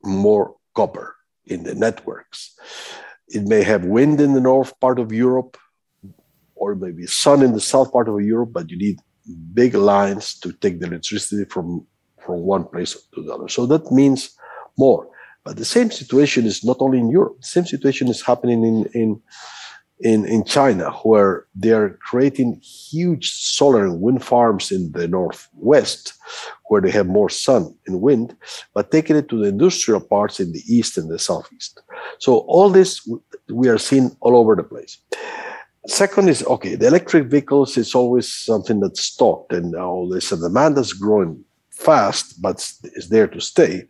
more 0.04 0.56
copper 0.76 1.17
in 1.48 1.64
the 1.64 1.76
networks. 1.76 2.58
It 3.28 3.44
may 3.44 3.64
have 3.64 3.86
wind 3.86 4.22
in 4.22 4.34
the 4.34 4.42
north 4.42 4.80
part 4.80 5.00
of 5.00 5.12
Europe, 5.12 5.58
or 6.56 6.76
maybe 6.76 7.06
sun 7.08 7.44
in 7.44 7.54
the 7.54 7.60
south 7.60 7.92
part 7.92 8.08
of 8.10 8.20
Europe, 8.22 8.52
but 8.54 8.70
you 8.72 8.78
need 8.78 9.00
big 9.54 9.74
lines 9.76 10.40
to 10.40 10.52
take 10.54 10.80
the 10.80 10.88
electricity 10.88 11.46
from, 11.46 11.86
from 12.26 12.42
one 12.42 12.66
place 12.66 12.96
to 13.14 13.24
the 13.24 13.34
other. 13.34 13.50
So 13.50 13.66
that 13.66 13.92
means 13.92 14.36
more. 14.78 15.10
But 15.44 15.58
the 15.58 15.66
same 15.66 15.92
situation 15.92 16.46
is 16.46 16.64
not 16.64 16.78
only 16.80 17.00
in 17.00 17.10
Europe. 17.10 17.38
The 17.42 17.48
same 17.48 17.66
situation 17.66 18.08
is 18.10 18.22
happening 18.22 18.64
in, 18.64 18.86
in 18.94 19.22
in, 20.00 20.26
in 20.26 20.44
China, 20.44 20.92
where 21.04 21.46
they're 21.56 21.98
creating 22.02 22.62
huge 22.62 23.32
solar 23.32 23.84
and 23.86 24.00
wind 24.00 24.24
farms 24.24 24.72
in 24.72 24.92
the 24.92 25.08
northwest, 25.08 26.14
where 26.66 26.82
they 26.82 26.92
have 26.92 27.08
more 27.08 27.30
sun 27.30 27.74
and 27.88 28.02
wind, 28.02 28.36
but 28.74 28.92
taking 28.92 29.16
it 29.16 29.28
to 29.30 29.40
the 29.40 29.50
industrial 29.50 30.02
parts 30.02 30.40
in 30.40 30.52
the 30.52 30.62
east 30.68 30.98
and 30.98 31.10
the 31.10 31.18
southeast. 31.18 31.82
So 32.20 32.40
all 32.40 32.70
this 32.70 33.08
we 33.50 33.70
are 33.70 33.80
seeing 33.80 34.16
all 34.22 34.36
over 34.36 34.56
the 34.56 34.64
place. 34.64 35.00
Second 35.88 36.28
is 36.30 36.46
okay, 36.46 36.76
the 36.76 36.88
electric 36.88 37.28
vehicles 37.28 37.78
is 37.78 37.96
always 37.96 38.32
something 38.32 38.82
that's 38.82 39.02
stocked 39.02 39.54
and 39.54 39.74
all 39.76 40.10
this, 40.10 40.32
and 40.32 40.42
demand 40.42 40.76
that's 40.76 40.94
growing 40.94 41.44
fast, 41.72 42.42
but 42.42 42.58
is 42.84 43.10
there 43.10 43.28
to 43.28 43.40
stay. 43.40 43.84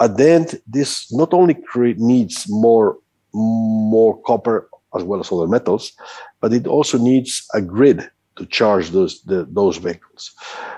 At 0.00 0.16
the 0.16 0.30
end, 0.30 0.60
this 0.66 1.12
not 1.12 1.34
only 1.34 1.54
create, 1.54 1.98
needs 1.98 2.46
more 2.48 2.98
more 3.34 4.18
copper 4.22 4.70
as 4.96 5.04
well 5.04 5.20
as 5.20 5.30
other 5.30 5.46
metals, 5.46 5.92
but 6.40 6.52
it 6.52 6.66
also 6.66 6.98
needs 6.98 7.46
a 7.54 7.60
grid 7.60 8.10
to 8.36 8.46
charge 8.46 8.90
those 8.90 9.22
the, 9.22 9.46
those 9.50 9.78
vehicles. 9.78 10.32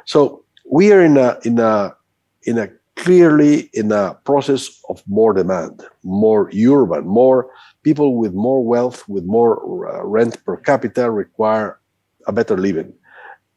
So 0.07 0.45
we 0.71 0.93
are 0.93 1.03
in 1.03 1.17
a 1.17 1.39
in 1.45 1.59
a 1.59 1.95
in 2.43 2.59
a 2.59 2.69
clearly 2.97 3.71
in 3.73 3.93
a 3.93 4.15
process 4.25 4.81
of 4.89 5.03
more 5.07 5.33
demand, 5.33 5.83
more 6.03 6.51
urban, 6.51 7.07
more 7.07 7.51
people 7.83 8.17
with 8.17 8.35
more 8.35 8.65
wealth, 8.65 9.09
with 9.09 9.25
more 9.25 9.55
uh, 9.89 10.05
rent 10.05 10.43
per 10.45 10.57
capita 10.57 11.11
require 11.11 11.79
a 12.27 12.33
better 12.33 12.57
living. 12.57 12.93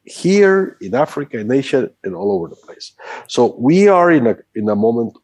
Here 0.04 0.76
in 0.80 0.94
Africa, 0.94 1.38
in 1.38 1.52
Asia, 1.52 1.90
and 2.02 2.14
all 2.14 2.32
over 2.32 2.48
the 2.48 2.56
place. 2.56 2.92
So 3.28 3.54
we 3.58 3.88
are 3.88 4.10
in 4.10 4.26
a 4.26 4.36
in 4.54 4.68
a 4.68 4.76
moment 4.76 5.16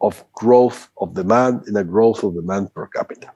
of 0.00 0.24
growth 0.32 0.88
of 0.98 1.14
demand, 1.14 1.68
in 1.68 1.76
a 1.76 1.84
growth 1.84 2.22
of 2.22 2.34
demand 2.34 2.72
per 2.74 2.86
capita 2.86 3.30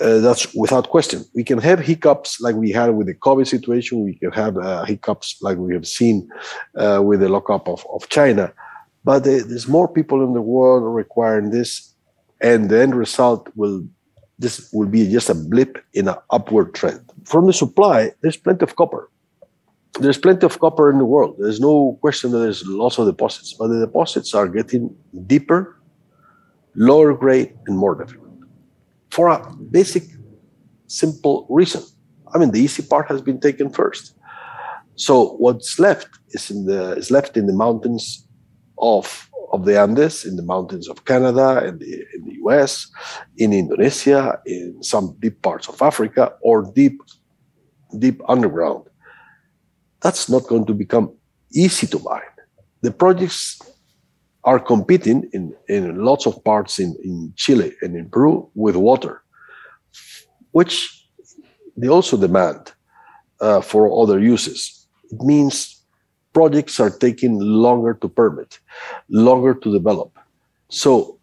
uh, 0.00 0.18
that's 0.18 0.52
without 0.54 0.88
question. 0.88 1.24
We 1.34 1.44
can 1.44 1.58
have 1.58 1.78
hiccups 1.78 2.40
like 2.40 2.56
we 2.56 2.70
had 2.70 2.90
with 2.96 3.06
the 3.06 3.14
COVID 3.14 3.46
situation. 3.46 4.04
We 4.04 4.14
can 4.14 4.32
have 4.32 4.56
uh, 4.56 4.84
hiccups 4.84 5.38
like 5.40 5.56
we 5.58 5.72
have 5.74 5.86
seen 5.86 6.28
uh, 6.76 7.00
with 7.04 7.20
the 7.20 7.28
lockup 7.28 7.68
of, 7.68 7.86
of 7.92 8.08
China. 8.08 8.52
But 9.04 9.24
there's 9.24 9.68
more 9.68 9.86
people 9.86 10.24
in 10.24 10.32
the 10.32 10.40
world 10.40 10.82
requiring 10.94 11.50
this, 11.50 11.94
and 12.40 12.70
the 12.70 12.80
end 12.80 12.94
result 12.94 13.48
will 13.54 13.84
this 14.38 14.68
will 14.72 14.88
be 14.88 15.08
just 15.08 15.30
a 15.30 15.34
blip 15.34 15.78
in 15.92 16.08
an 16.08 16.16
upward 16.30 16.74
trend. 16.74 17.00
From 17.24 17.46
the 17.46 17.52
supply, 17.52 18.10
there's 18.20 18.36
plenty 18.36 18.64
of 18.64 18.74
copper. 18.74 19.08
There's 20.00 20.18
plenty 20.18 20.44
of 20.44 20.58
copper 20.58 20.90
in 20.90 20.98
the 20.98 21.04
world. 21.04 21.36
There's 21.38 21.60
no 21.60 21.98
question 22.00 22.32
that 22.32 22.38
there's 22.38 22.66
lots 22.66 22.98
of 22.98 23.06
deposits, 23.06 23.52
but 23.52 23.68
the 23.68 23.78
deposits 23.78 24.34
are 24.34 24.48
getting 24.48 24.92
deeper, 25.28 25.80
lower 26.74 27.14
grade, 27.14 27.56
and 27.66 27.78
more 27.78 27.94
difficult 27.94 28.23
for 29.14 29.28
a 29.28 29.38
basic, 29.70 30.02
simple 30.88 31.46
reason. 31.48 31.82
I 32.34 32.38
mean, 32.38 32.50
the 32.50 32.60
easy 32.60 32.82
part 32.82 33.06
has 33.08 33.22
been 33.22 33.40
taken 33.40 33.70
first. 33.70 34.16
So 34.96 35.36
what's 35.44 35.78
left 35.78 36.08
is 36.30 36.50
in 36.50 36.66
the 36.66 36.96
is 37.00 37.10
left 37.10 37.36
in 37.36 37.46
the 37.46 37.52
mountains 37.52 38.26
of 38.78 39.30
of 39.52 39.64
the 39.66 39.78
Andes, 39.78 40.24
in 40.24 40.34
the 40.34 40.42
mountains 40.42 40.88
of 40.88 41.04
Canada, 41.04 41.64
in 41.68 41.78
the, 41.78 41.92
in 42.14 42.20
the 42.26 42.34
US, 42.42 42.90
in 43.36 43.52
Indonesia, 43.52 44.40
in 44.46 44.82
some 44.82 45.16
deep 45.20 45.42
parts 45.42 45.68
of 45.68 45.80
Africa, 45.80 46.32
or 46.42 46.72
deep 46.74 46.96
deep 48.04 48.20
underground. 48.28 48.84
That's 50.02 50.28
not 50.28 50.48
going 50.50 50.66
to 50.66 50.74
become 50.74 51.06
easy 51.52 51.86
to 51.86 51.98
mine. 52.00 52.34
The 52.82 52.90
projects 52.90 53.60
are 54.44 54.60
competing 54.60 55.28
in, 55.32 55.54
in 55.68 56.04
lots 56.04 56.26
of 56.26 56.42
parts 56.44 56.78
in, 56.78 56.94
in 57.02 57.32
Chile 57.36 57.72
and 57.80 57.96
in 57.96 58.08
Peru 58.10 58.48
with 58.54 58.76
water, 58.76 59.22
which 60.52 61.06
they 61.76 61.88
also 61.88 62.16
demand 62.16 62.72
uh, 63.40 63.60
for 63.60 64.02
other 64.02 64.20
uses. 64.20 64.86
It 65.10 65.20
means 65.22 65.82
projects 66.32 66.78
are 66.78 66.90
taking 66.90 67.38
longer 67.40 67.94
to 67.94 68.08
permit, 68.08 68.58
longer 69.08 69.54
to 69.54 69.72
develop. 69.72 70.18
So 70.68 71.18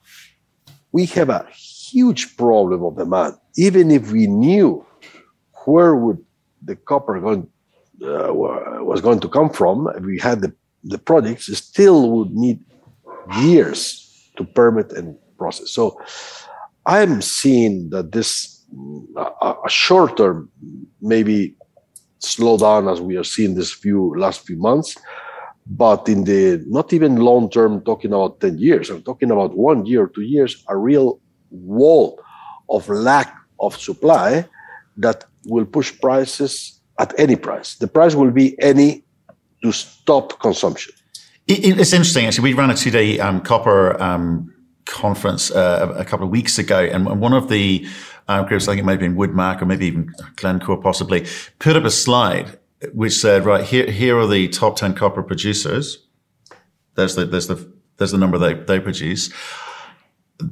we 0.92 1.06
have 1.08 1.30
a 1.30 1.48
huge 1.52 2.36
problem 2.38 2.84
of 2.84 2.98
demand. 2.98 3.36
Even 3.56 3.92
if 3.92 4.12
we 4.12 4.28
knew 4.28 4.86
where 5.66 5.96
would 5.96 6.24
the 6.64 6.76
copper 6.76 7.20
going, 7.20 7.48
uh, 8.04 8.34
was 8.34 9.02
going 9.02 9.20
to 9.20 9.30
come 9.30 9.50
from, 9.50 9.88
if 9.96 10.04
we 10.04 10.18
had 10.18 10.42
the, 10.42 10.54
the 10.84 10.98
projects, 10.98 11.46
still 11.58 12.10
would 12.12 12.32
need 12.32 12.60
years 13.40 14.30
to 14.38 14.44
permit 14.44 14.92
and 14.94 15.16
process. 15.38 15.72
So 15.72 16.00
I'm 16.86 17.22
seeing 17.22 17.90
that 17.90 18.12
this 18.12 18.66
a, 19.18 19.70
short 19.70 20.18
term 20.18 20.50
maybe 21.02 21.56
slow 22.20 22.58
down 22.58 22.88
as 22.88 23.02
we 23.02 23.18
are 23.18 23.24
seeing 23.24 23.56
this 23.56 23.72
few 23.72 24.16
last 24.18 24.46
few 24.46 24.58
months, 24.58 24.96
but 25.68 26.08
in 26.08 26.24
the 26.24 26.64
not 26.68 26.94
even 26.94 27.18
long 27.18 27.50
term, 27.50 27.82
talking 27.84 28.14
about 28.14 28.40
10 28.40 28.58
years, 28.58 28.90
I'm 28.90 29.02
talking 29.02 29.32
about 29.32 29.58
one 29.58 29.86
year, 29.86 30.08
two 30.08 30.22
years, 30.22 30.64
a 30.68 30.78
real 30.78 31.20
wall 31.50 32.20
of 32.70 32.88
lack 32.90 33.36
of 33.60 33.76
supply 33.76 34.46
that 34.98 35.26
will 35.46 35.66
push 35.66 36.00
prices 36.00 36.82
at 37.00 37.18
any 37.20 37.36
price. 37.36 37.76
The 37.76 37.88
price 37.88 38.16
will 38.16 38.32
be 38.32 38.60
any 38.62 39.04
to 39.64 39.72
stop 39.72 40.40
consumption. 40.40 40.94
It, 41.48 41.80
it's 41.80 41.94
interesting, 41.94 42.26
actually. 42.26 42.52
We 42.52 42.54
ran 42.54 42.70
a 42.70 42.76
two 42.76 42.92
day 42.92 43.20
um, 43.20 43.42
copper 43.42 44.02
um, 44.02 44.54
conference 44.86 45.52
uh, 45.52 45.94
a 45.98 46.06
couple 46.06 46.26
of 46.26 46.32
weeks 46.32 46.58
ago, 46.58 46.80
and 46.80 47.20
one 47.20 47.34
of 47.34 47.50
the 47.50 47.88
uh, 48.28 48.44
groups, 48.44 48.68
I 48.68 48.72
think 48.72 48.82
it 48.82 48.86
might 48.86 48.94
have 48.94 49.00
been 49.00 49.16
Wood 49.16 49.34
Mac 49.34 49.62
or 49.62 49.66
maybe 49.66 49.88
even 49.88 50.14
Glencore 50.38 50.78
possibly, 50.78 51.28
put 51.60 51.76
up 51.76 51.84
a 51.84 51.92
slide 51.92 52.58
which 52.94 53.14
said, 53.14 53.46
right, 53.46 53.64
here, 53.64 53.90
here 53.90 54.18
are 54.18 54.28
the 54.28 54.48
top 54.48 54.76
10 54.76 54.94
copper 54.96 55.22
producers. 55.22 56.08
There's 56.96 57.16
the, 57.16 57.26
there's 57.26 57.48
the, 57.48 57.72
there's 57.98 58.12
the 58.12 58.18
number 58.18 58.38
they, 58.38 58.54
they 58.54 58.80
produce. 58.80 59.32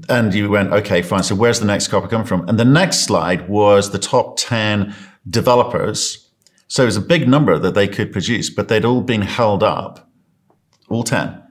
And 0.08 0.34
you 0.34 0.50
went, 0.50 0.72
okay, 0.72 1.01
fine. 1.01 1.24
So 1.24 1.34
where's 1.36 1.60
the 1.60 1.65
next 1.65 1.88
copper 1.88 2.08
coming 2.08 2.27
from? 2.27 2.48
And 2.48 2.60
the 2.60 2.65
next 2.65 3.00
slide 3.00 3.50
was 3.50 3.91
the 3.91 4.00
top 4.00 4.38
10 4.38 4.93
developers. 5.27 6.29
So 6.67 6.84
it 6.84 6.88
was 6.88 6.98
a 6.98 7.01
big 7.01 7.27
number 7.27 7.58
that 7.58 7.74
they 7.74 7.88
could 7.88 8.12
produce, 8.12 8.51
but 8.51 8.67
they'd 8.67 8.86
all 8.86 9.01
been 9.01 9.24
held 9.24 9.63
up 9.63 10.08
all 10.89 11.03
10 11.03 11.41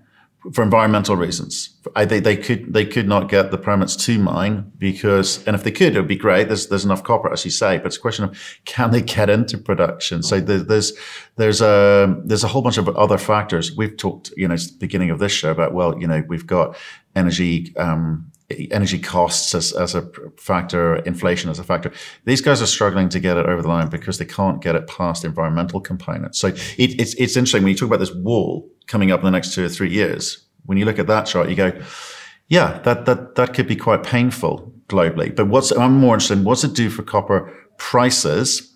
for 0.52 0.62
environmental 0.62 1.16
reasons. 1.16 1.70
I, 1.96 2.04
they, 2.04 2.20
they 2.20 2.36
could 2.36 2.72
they 2.72 2.86
could 2.86 3.08
not 3.08 3.28
get 3.28 3.50
the 3.50 3.58
permits 3.58 3.96
to 4.06 4.18
mine 4.18 4.70
because, 4.78 5.44
and 5.46 5.56
if 5.56 5.64
they 5.64 5.70
could, 5.70 5.94
it 5.94 5.98
would 5.98 6.08
be 6.08 6.16
great. 6.16 6.48
There's 6.48 6.68
there's 6.68 6.84
enough 6.84 7.02
copper, 7.02 7.32
as 7.32 7.44
you 7.44 7.50
say, 7.50 7.78
but 7.78 7.86
it's 7.86 7.96
a 7.96 8.00
question 8.00 8.24
of 8.24 8.58
can 8.64 8.90
they 8.90 9.02
get 9.02 9.28
into 9.28 9.58
production. 9.58 10.22
So 10.22 10.40
there's 10.40 10.92
there's 11.36 11.60
a 11.60 12.16
there's 12.24 12.44
a 12.44 12.48
whole 12.48 12.62
bunch 12.62 12.78
of 12.78 12.88
other 12.90 13.18
factors. 13.18 13.76
We've 13.76 13.96
talked, 13.96 14.32
you 14.36 14.46
know, 14.46 14.56
beginning 14.78 15.10
of 15.10 15.18
this 15.18 15.32
show 15.32 15.50
about 15.50 15.74
well, 15.74 15.98
you 15.98 16.06
know, 16.06 16.22
we've 16.28 16.46
got 16.46 16.76
energy 17.16 17.74
um, 17.76 18.30
energy 18.50 18.98
costs 18.98 19.54
as, 19.54 19.72
as 19.72 19.94
a 19.94 20.08
factor, 20.38 20.96
inflation 20.96 21.50
as 21.50 21.58
a 21.58 21.64
factor. 21.64 21.92
These 22.24 22.40
guys 22.40 22.62
are 22.62 22.66
struggling 22.66 23.08
to 23.10 23.20
get 23.20 23.36
it 23.36 23.46
over 23.46 23.60
the 23.60 23.68
line 23.68 23.88
because 23.88 24.18
they 24.18 24.24
can't 24.24 24.62
get 24.62 24.74
it 24.74 24.86
past 24.86 25.24
environmental 25.24 25.80
components. 25.80 26.38
So 26.38 26.48
it, 26.48 26.98
it's, 26.98 27.14
it's 27.14 27.36
interesting 27.36 27.62
when 27.62 27.72
you 27.72 27.76
talk 27.76 27.88
about 27.88 28.00
this 28.00 28.14
wall 28.14 28.68
coming 28.86 29.10
up 29.10 29.20
in 29.20 29.26
the 29.26 29.30
next 29.30 29.54
two 29.54 29.64
or 29.64 29.68
three 29.68 29.90
years. 29.90 30.46
When 30.64 30.78
you 30.78 30.86
look 30.86 30.98
at 30.98 31.06
that 31.08 31.26
chart, 31.26 31.50
you 31.50 31.56
go, 31.56 31.78
yeah, 32.48 32.78
that, 32.84 33.04
that, 33.04 33.34
that 33.34 33.52
could 33.52 33.66
be 33.66 33.76
quite 33.76 34.02
painful 34.02 34.72
globally. 34.88 35.34
But 35.34 35.48
what's, 35.48 35.70
I'm 35.70 35.96
more 35.96 36.14
interested 36.14 36.38
in 36.38 36.44
what's 36.44 36.64
it 36.64 36.72
do 36.72 36.88
for 36.88 37.02
copper 37.02 37.54
prices 37.76 38.74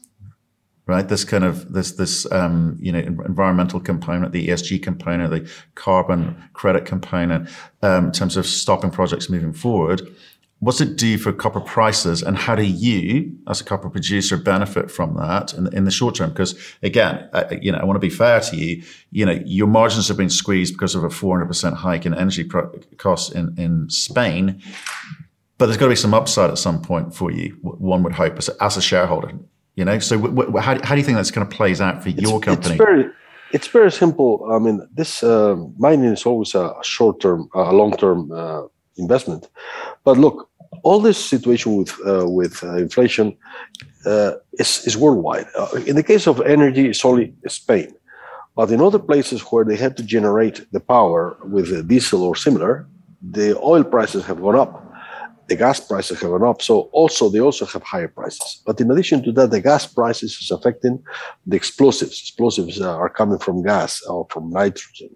right? 0.93 1.09
This 1.09 1.25
kind 1.25 1.43
of 1.43 1.73
this 1.73 1.93
this 1.93 2.31
um, 2.31 2.77
you 2.79 2.93
know 2.93 2.99
environmental 2.99 3.81
component, 3.81 4.33
the 4.33 4.49
ESG 4.49 4.83
component, 4.83 5.31
the 5.31 5.51
carbon 5.75 6.37
credit 6.53 6.85
component, 6.85 7.49
um, 7.81 8.07
in 8.07 8.13
terms 8.13 8.37
of 8.37 8.47
stopping 8.47 8.91
projects 8.91 9.31
moving 9.31 9.55
forward. 9.55 10.03
What's 10.61 10.81
it 10.81 10.97
do 10.97 11.19
for 11.19 11.33
copper 11.33 11.61
prices, 11.61 12.23
and 12.23 12.37
how 12.37 12.55
do 12.55 12.63
you, 12.63 13.37
as 13.49 13.61
a 13.61 13.65
copper 13.65 13.89
producer, 13.89 14.37
benefit 14.37 14.91
from 14.91 15.17
that 15.17 15.55
in, 15.55 15.75
in 15.75 15.85
the 15.85 15.91
short 15.91 16.15
term? 16.15 16.31
Because 16.31 16.55
again, 16.83 17.29
uh, 17.33 17.45
you 17.61 17.73
know, 17.73 17.79
I 17.79 17.85
want 17.85 17.97
to 17.97 18.07
be 18.07 18.15
fair 18.15 18.41
to 18.41 18.57
you. 18.57 18.83
You 19.11 19.25
know, 19.27 19.41
your 19.47 19.67
margins 19.67 20.09
have 20.09 20.19
been 20.19 20.31
squeezed 20.31 20.75
because 20.75 20.95
of 20.95 21.05
a 21.05 21.09
400% 21.09 21.75
hike 21.75 22.05
in 22.05 22.15
energy 22.15 22.45
pro- 22.45 22.71
costs 22.99 23.33
in 23.33 23.55
in 23.59 23.89
Spain. 23.89 24.63
But 25.57 25.67
there's 25.67 25.79
got 25.79 25.87
to 25.87 25.91
be 25.91 25.97
some 25.97 26.15
upside 26.15 26.51
at 26.51 26.59
some 26.59 26.83
point 26.83 27.15
for 27.15 27.31
you. 27.31 27.57
One 27.63 28.03
would 28.03 28.15
hope 28.15 28.37
as 28.37 28.77
a 28.77 28.83
shareholder. 28.83 29.33
You 29.83 29.87
know, 29.87 29.99
so 29.99 30.17
w- 30.17 30.37
w- 30.37 30.59
how, 30.59 30.81
how 30.87 30.95
do 30.95 31.01
you 31.01 31.05
think 31.05 31.17
that's 31.17 31.33
kind 31.33 31.45
of 31.45 31.53
plays 31.53 31.81
out 31.81 32.05
for 32.05 32.11
it's, 32.11 32.23
your 32.23 32.39
company? 32.39 32.77
It's 32.77 32.85
very, 32.85 33.05
it's 33.51 33.67
very 33.67 33.91
simple. 33.91 34.49
I 34.49 34.61
mean, 34.61 34.87
this 34.95 35.25
uh, 35.25 35.57
mining 35.77 36.13
is 36.13 36.25
always 36.25 36.55
a 36.55 36.73
short 36.83 37.19
term, 37.21 37.49
a 37.53 37.73
long 37.73 37.97
term 37.97 38.31
uh, 38.31 38.63
investment. 38.97 39.49
But 40.05 40.19
look, 40.19 40.49
all 40.85 41.01
this 41.01 41.19
situation 41.19 41.75
with 41.75 41.93
uh, 42.07 42.29
with 42.29 42.63
uh, 42.63 42.77
inflation 42.77 43.37
uh, 44.07 44.35
is 44.53 44.87
is 44.87 44.97
worldwide. 44.97 45.47
Uh, 45.59 45.83
in 45.85 45.97
the 45.97 46.05
case 46.05 46.29
of 46.29 46.41
energy, 46.43 46.89
it's 46.89 47.05
only 47.05 47.35
Spain. 47.49 47.93
But 48.55 48.71
in 48.71 48.81
other 48.81 49.01
places 49.01 49.41
where 49.51 49.65
they 49.65 49.77
had 49.77 49.97
to 49.97 50.05
generate 50.05 50.65
the 50.71 50.81
power 50.95 51.37
with 51.43 51.89
diesel 51.89 52.23
or 52.23 52.37
similar, 52.37 52.87
the 53.21 53.59
oil 53.59 53.83
prices 53.83 54.25
have 54.27 54.41
gone 54.41 54.55
up 54.55 54.92
the 55.49 55.57
gas 55.57 55.81
prices 55.81 56.21
have 56.21 56.31
gone 56.31 56.45
up. 56.45 56.63
So 56.63 56.91
also 56.93 57.29
they 57.29 57.41
also 57.41 57.67
have 57.67 57.83
higher 57.83 58.09
prices. 58.09 58.63
But 58.65 58.81
in 58.81 58.91
addition 58.91 59.23
to 59.25 59.33
that, 59.33 59.51
the 59.51 59.61
gas 59.61 59.87
prices 59.87 60.39
is 60.41 60.51
affecting 60.51 61.03
the 61.47 61.57
explosives. 61.57 62.21
Explosives 62.21 62.81
are 62.81 63.09
coming 63.09 63.39
from 63.39 63.63
gas 63.63 64.03
or 64.03 64.27
from 64.31 64.51
nitrogen. 64.51 65.11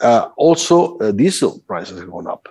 Uh, 0.00 0.28
also, 0.36 0.98
uh, 0.98 1.12
diesel 1.12 1.60
prices 1.66 1.98
have 1.98 2.10
gone 2.10 2.26
up. 2.26 2.48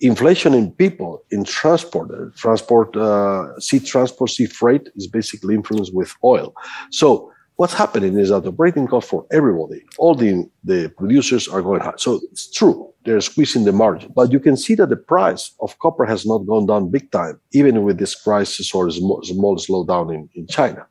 Inflation 0.00 0.54
in 0.54 0.72
people, 0.72 1.22
in 1.30 1.44
transport, 1.44 2.10
uh, 2.10 2.30
transport, 2.36 2.96
uh, 2.96 3.58
sea 3.60 3.78
transport, 3.78 4.30
sea 4.30 4.46
freight 4.46 4.88
is 4.96 5.06
basically 5.06 5.54
influenced 5.54 5.94
with 5.94 6.12
oil. 6.24 6.54
So 6.90 7.29
what's 7.60 7.74
happening 7.74 8.18
is 8.18 8.30
that 8.30 8.46
operating 8.46 8.86
costs 8.86 9.10
for 9.10 9.26
everybody, 9.30 9.82
all 9.98 10.14
the, 10.14 10.48
the 10.64 10.88
producers 10.96 11.46
are 11.46 11.60
going 11.60 11.82
high. 11.82 11.98
So 11.98 12.18
it's 12.32 12.50
true 12.50 12.90
they're 13.04 13.20
squeezing 13.20 13.64
the 13.64 13.72
margin. 13.72 14.10
But 14.16 14.32
you 14.32 14.40
can 14.40 14.56
see 14.56 14.74
that 14.76 14.88
the 14.88 14.96
price 14.96 15.52
of 15.60 15.78
copper 15.78 16.06
has 16.06 16.24
not 16.24 16.46
gone 16.46 16.64
down 16.64 16.90
big 16.90 17.10
time, 17.10 17.38
even 17.52 17.82
with 17.82 17.98
this 17.98 18.14
crisis 18.14 18.74
or 18.74 18.90
small, 18.90 19.22
small 19.22 19.58
slowdown 19.58 20.06
in, 20.14 20.28
in 20.34 20.46
China. 20.46 20.86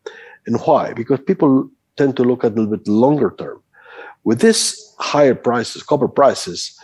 And 0.46 0.60
why? 0.62 0.94
Because 0.94 1.20
people 1.32 1.68
tend 1.98 2.16
to 2.18 2.24
look 2.24 2.44
at 2.44 2.52
a 2.52 2.56
little 2.56 2.78
bit 2.78 2.88
longer 2.88 3.34
term. 3.40 3.60
With 4.24 4.40
this 4.40 4.62
higher 5.00 5.34
prices, 5.34 5.82
copper 5.82 6.08
prices, 6.08 6.78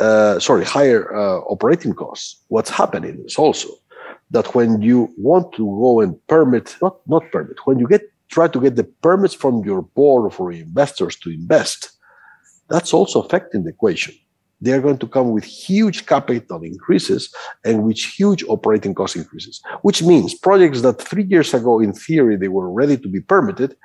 uh, 0.00 0.40
sorry, 0.40 0.64
higher 0.64 1.02
uh, 1.14 1.38
operating 1.54 1.94
costs, 1.94 2.42
what's 2.48 2.70
happening 2.70 3.22
is 3.24 3.36
also 3.36 3.68
that 4.32 4.54
when 4.56 4.82
you 4.82 5.08
want 5.16 5.52
to 5.54 5.64
go 5.64 6.00
and 6.00 6.14
permit, 6.26 6.76
not, 6.82 6.96
not 7.06 7.22
permit, 7.30 7.58
when 7.64 7.78
you 7.78 7.86
get 7.86 8.02
try 8.30 8.48
to 8.48 8.60
get 8.60 8.76
the 8.76 8.84
permits 8.84 9.34
from 9.34 9.64
your 9.64 9.82
board 9.82 10.32
for 10.32 10.52
investors 10.52 11.16
to 11.16 11.30
invest, 11.30 11.92
that's 12.68 12.94
also 12.94 13.22
affecting 13.22 13.64
the 13.64 13.70
equation 13.70 14.14
they 14.60 14.72
are 14.72 14.80
going 14.80 14.98
to 14.98 15.06
come 15.06 15.30
with 15.30 15.44
huge 15.44 16.06
capital 16.06 16.62
increases 16.62 17.34
and 17.64 17.82
with 17.84 17.98
huge 17.98 18.44
operating 18.44 18.94
cost 18.94 19.16
increases, 19.16 19.62
which 19.82 20.02
means 20.02 20.34
projects 20.34 20.82
that 20.82 21.00
three 21.00 21.24
years 21.24 21.54
ago, 21.54 21.80
in 21.80 21.92
theory, 21.92 22.36
they 22.36 22.48
were 22.48 22.70
ready 22.70 22.96
to 22.96 23.08
be 23.08 23.20
permitted, 23.20 23.76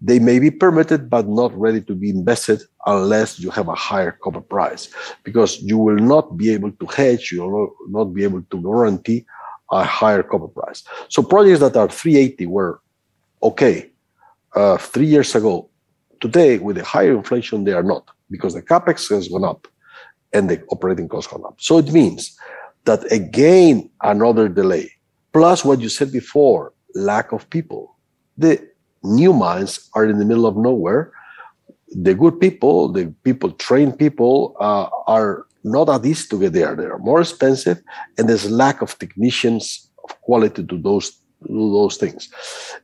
they 0.00 0.18
may 0.18 0.38
be 0.38 0.50
permitted, 0.50 1.08
but 1.08 1.28
not 1.28 1.56
ready 1.56 1.80
to 1.80 1.94
be 1.94 2.10
invested 2.10 2.60
unless 2.86 3.38
you 3.38 3.50
have 3.50 3.68
a 3.68 3.74
higher 3.74 4.12
copper 4.12 4.40
price, 4.40 4.88
because 5.22 5.62
you 5.62 5.78
will 5.78 5.96
not 5.96 6.36
be 6.36 6.52
able 6.52 6.72
to 6.72 6.86
hedge, 6.86 7.30
you 7.32 7.42
will 7.42 7.72
not 7.88 8.06
be 8.06 8.24
able 8.24 8.42
to 8.42 8.60
guarantee 8.60 9.24
a 9.70 9.84
higher 9.84 10.22
copper 10.22 10.48
price. 10.48 10.84
So 11.08 11.22
projects 11.22 11.60
that 11.60 11.76
are 11.76 11.88
380 11.88 12.46
were 12.46 12.80
okay 13.42 13.90
uh, 14.54 14.76
three 14.76 15.06
years 15.06 15.34
ago. 15.34 15.68
Today, 16.20 16.58
with 16.58 16.76
the 16.76 16.84
higher 16.84 17.14
inflation, 17.14 17.64
they 17.64 17.72
are 17.72 17.82
not 17.82 18.08
because 18.30 18.54
the 18.54 18.62
capex 18.62 19.08
has 19.10 19.28
gone 19.28 19.44
up 19.44 19.68
and 20.32 20.48
the 20.50 20.62
operating 20.70 21.08
costs 21.08 21.30
gone 21.30 21.44
up. 21.44 21.56
So 21.58 21.78
it 21.78 21.92
means 21.92 22.36
that 22.84 23.10
again, 23.12 23.90
another 24.02 24.48
delay, 24.48 24.90
plus 25.32 25.64
what 25.64 25.80
you 25.80 25.88
said 25.88 26.10
before, 26.12 26.72
lack 26.94 27.32
of 27.32 27.48
people. 27.50 27.96
The 28.38 28.66
new 29.02 29.32
mines 29.32 29.90
are 29.94 30.04
in 30.04 30.18
the 30.18 30.24
middle 30.24 30.46
of 30.46 30.56
nowhere. 30.56 31.12
The 31.88 32.14
good 32.14 32.40
people, 32.40 32.90
the 32.90 33.14
people, 33.24 33.52
trained 33.52 33.98
people, 33.98 34.56
uh, 34.58 34.88
are 35.06 35.46
not 35.62 35.88
at 35.88 36.04
ease 36.04 36.28
to 36.28 36.38
get 36.38 36.52
there. 36.52 36.74
They 36.74 36.84
are 36.84 36.98
more 36.98 37.20
expensive, 37.20 37.82
and 38.16 38.28
there's 38.28 38.50
lack 38.50 38.82
of 38.82 38.98
technicians 38.98 39.90
of 40.04 40.20
quality 40.22 40.64
to 40.64 40.78
those 40.78 41.12
those 41.40 41.96
things. 41.96 42.28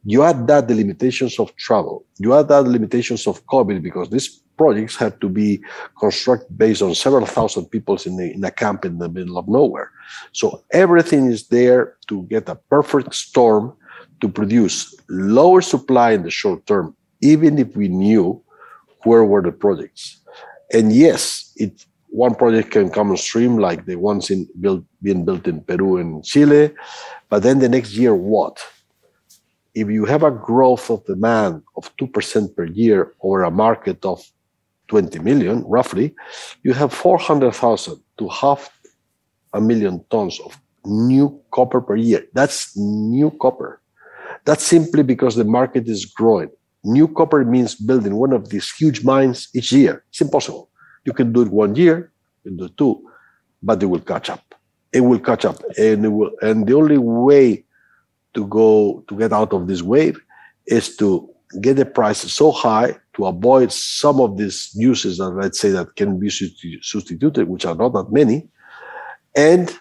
You 0.05 0.23
add 0.23 0.47
that 0.47 0.69
the 0.69 0.75
limitations 0.75 1.39
of 1.39 1.55
travel. 1.57 2.05
You 2.19 2.35
add 2.35 2.49
that 2.49 2.65
the 2.65 2.71
limitations 2.71 3.27
of 3.27 3.45
COVID 3.47 3.83
because 3.83 4.11
these 4.11 4.29
projects 4.57 4.97
had 4.97 5.21
to 5.21 5.29
be 5.29 5.63
constructed 5.99 6.57
based 6.57 6.83
on 6.83 6.95
several 6.95 7.27
thousand 7.27 7.67
people 7.67 7.97
in, 8.05 8.21
in 8.21 8.45
a 8.45 8.51
camp 8.51 8.85
in 8.85 8.99
the 8.99 9.09
middle 9.09 9.39
of 9.39 9.49
nowhere. 9.49 9.91
So 10.33 10.63
everything 10.73 11.27
is 11.27 11.49
there 11.49 11.97
to 12.09 12.23
get 12.25 12.49
a 12.49 12.55
perfect 12.55 13.15
storm 13.15 13.77
to 14.21 14.29
produce 14.29 14.95
lower 15.09 15.61
supply 15.63 16.13
in 16.13 16.23
the 16.23 16.31
short 16.31 16.67
term, 16.67 16.97
even 17.21 17.59
if 17.59 17.75
we 17.77 17.89
knew 17.89 18.43
where 19.05 19.25
were 19.25 19.43
the 19.43 19.53
projects. 19.53 20.21
And 20.73 20.93
yes, 20.93 21.53
it 21.57 21.85
one 22.13 22.35
project 22.35 22.71
can 22.71 22.91
come 22.91 23.11
on 23.11 23.17
stream 23.17 23.57
like 23.57 23.87
the 23.87 23.97
ones 23.97 24.31
in 24.31 24.47
built 24.61 24.85
being 25.03 25.25
built 25.25 25.49
in 25.49 25.63
Peru 25.63 25.97
and 25.97 26.23
Chile, 26.23 26.71
but 27.31 27.43
then 27.43 27.59
the 27.59 27.69
next 27.69 27.95
year 27.95 28.15
what? 28.15 28.63
If 29.75 29.89
you 29.89 30.05
have 30.05 30.23
a 30.23 30.31
growth 30.31 30.91
of 30.91 31.05
demand 31.07 31.63
of 31.77 31.91
two 31.97 32.07
percent 32.07 32.55
per 32.55 32.67
year 32.67 33.15
over 33.23 33.43
a 33.43 33.51
market 33.51 34.05
of 34.05 34.23
20 34.89 35.19
million, 35.21 35.65
roughly, 35.67 36.15
you 36.63 36.75
have 36.75 36.93
400,000 36.93 37.99
to 38.19 38.29
half 38.29 38.69
a 39.55 39.61
million 39.61 40.05
tons 40.11 40.39
of 40.41 40.61
new 40.85 41.41
copper 41.51 41.81
per 41.81 41.97
year. 41.97 42.27
That's 42.35 42.77
new 42.77 43.31
copper. 43.41 43.81
That's 44.45 44.65
simply 44.65 45.03
because 45.03 45.37
the 45.37 45.45
market 45.45 45.89
is 45.89 46.05
growing. 46.05 46.51
New 46.85 47.09
copper 47.09 47.43
means 47.45 47.75
building 47.75 48.17
one 48.17 48.35
of 48.35 48.51
these 48.51 48.71
huge 48.71 49.03
mines 49.03 49.49
each 49.55 49.73
year. 49.73 50.05
It's 50.11 50.21
impossible. 50.21 50.69
You 51.05 51.13
can 51.13 51.33
do 51.33 51.43
it 51.43 51.49
one 51.49 51.75
year, 51.75 52.13
you 52.45 52.51
can 52.51 52.57
do 52.59 52.69
two, 52.69 53.03
but 53.63 53.83
it 53.83 53.87
will 53.87 54.01
catch 54.01 54.31
up. 54.31 54.55
It 54.93 55.01
will 55.01 55.19
catch 55.19 55.45
up, 55.45 55.63
and 55.79 56.05
it 56.05 56.09
will. 56.09 56.31
And 56.43 56.67
the 56.67 56.75
only 56.75 56.99
way 56.99 57.65
to 58.35 58.47
go 58.47 59.05
to 59.09 59.17
get 59.17 59.33
out 59.33 59.53
of 59.53 59.67
this 59.67 59.83
wave 59.83 60.21
is 60.67 60.97
to 60.97 61.29
get 61.61 61.77
the 61.77 61.85
price 61.85 62.19
so 62.19 62.51
high 62.51 62.97
to 63.15 63.27
avoid 63.27 63.73
some 63.73 64.21
of 64.21 64.39
these 64.39 64.71
uses 64.75 65.19
that 65.19 65.31
let's 65.31 65.61
say 65.61 65.71
that 65.71 65.97
can 65.97 66.19
be 66.19 66.31
substituted, 66.31 67.49
which 67.49 67.67
are 67.67 67.75
not 67.75 67.93
that 67.93 68.11
many, 68.11 68.49
and 69.37 69.79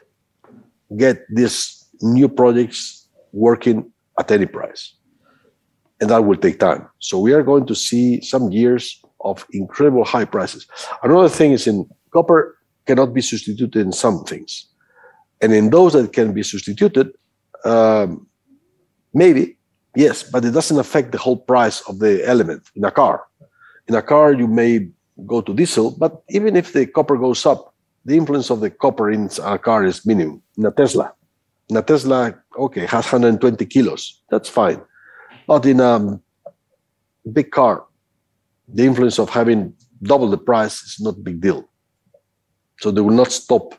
get 0.97 1.25
these 1.34 1.88
new 2.01 2.27
projects 2.27 3.07
working 3.31 3.91
at 4.19 4.31
any 4.31 4.45
price. 4.45 4.95
And 5.99 6.10
that 6.10 6.25
will 6.25 6.38
take 6.38 6.60
time. 6.60 6.88
So 6.99 7.19
we 7.19 7.34
are 7.34 7.43
going 7.43 7.65
to 7.67 7.75
see 7.75 8.21
some 8.21 8.51
years 8.51 9.00
of 9.23 9.45
incredible 9.51 10.03
high 10.03 10.25
prices. 10.25 10.67
Another 11.03 11.29
thing 11.29 11.51
is 11.51 11.67
in 11.67 11.89
copper 12.12 12.57
cannot 12.86 13.13
be 13.13 13.21
substituted 13.21 13.79
in 13.79 13.91
some 13.91 14.23
things. 14.23 14.67
And 15.41 15.53
in 15.53 15.69
those 15.69 15.93
that 15.93 16.13
can 16.13 16.34
be 16.34 16.43
substituted, 16.43 17.12
um, 17.65 18.27
maybe, 19.13 19.57
yes, 19.95 20.23
but 20.23 20.45
it 20.45 20.51
doesn't 20.51 20.79
affect 20.79 21.12
the 21.12 21.17
whole 21.17 21.38
price 21.38 21.81
of 21.81 21.99
the 21.99 22.25
element 22.27 22.63
in 22.75 22.84
a 22.86 22.91
car. 22.91 23.25
In 23.88 23.95
a 23.95 24.01
car, 24.01 24.34
you 24.34 24.47
may 24.47 24.88
go 25.25 25.41
to 25.41 25.53
diesel, 25.53 25.91
but 25.91 26.23
even 26.29 26.55
if 26.55 26.73
the 26.73 26.86
copper 26.86 27.17
goes 27.17 27.45
up, 27.45 27.73
the 28.05 28.17
influence 28.17 28.49
of 28.49 28.60
the 28.62 28.69
copper 28.69 29.12
in 29.12 29.29
a 29.43 29.57
car 29.60 29.86
is 29.86 30.05
minimum. 30.05 30.41
In 30.57 30.65
a 30.65 30.71
Tesla, 30.71 31.13
in 31.69 31.77
a 31.77 31.81
Tesla, 31.81 32.36
okay, 32.57 32.86
has 32.86 33.05
120 33.05 33.65
kilos. 33.65 34.21
That's 34.29 34.49
fine. 34.49 34.81
But 35.47 35.65
in 35.65 35.79
a 35.79 36.19
big 37.31 37.51
car, 37.51 37.86
the 38.73 38.86
influence 38.86 39.19
of 39.19 39.29
having 39.29 39.73
double 40.01 40.29
the 40.29 40.38
price 40.38 40.81
is 40.84 40.99
not 40.99 41.15
a 41.17 41.21
big 41.21 41.41
deal. 41.41 41.69
So 42.79 42.91
they 42.91 43.01
will 43.01 43.12
not 43.15 43.31
stop 43.31 43.75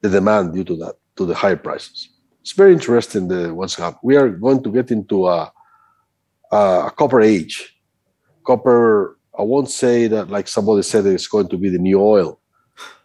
the 0.00 0.08
demand 0.08 0.54
due 0.54 0.64
to 0.64 0.76
that, 0.76 0.94
to 1.16 1.26
the 1.26 1.34
higher 1.34 1.56
prices. 1.56 2.08
It's 2.42 2.52
very 2.52 2.72
interesting 2.72 3.28
the 3.28 3.54
what's 3.54 3.74
happening. 3.74 4.00
We 4.02 4.16
are 4.16 4.28
going 4.28 4.62
to 4.62 4.70
get 4.70 4.90
into 4.90 5.26
a, 5.26 5.50
a, 6.52 6.92
copper 6.94 7.20
age. 7.20 7.74
Copper, 8.46 9.18
I 9.36 9.42
won't 9.42 9.70
say 9.70 10.06
that 10.08 10.28
like 10.28 10.46
somebody 10.46 10.82
said 10.82 11.06
it's 11.06 11.26
going 11.26 11.48
to 11.48 11.56
be 11.56 11.70
the 11.70 11.78
new 11.78 12.00
oil, 12.00 12.40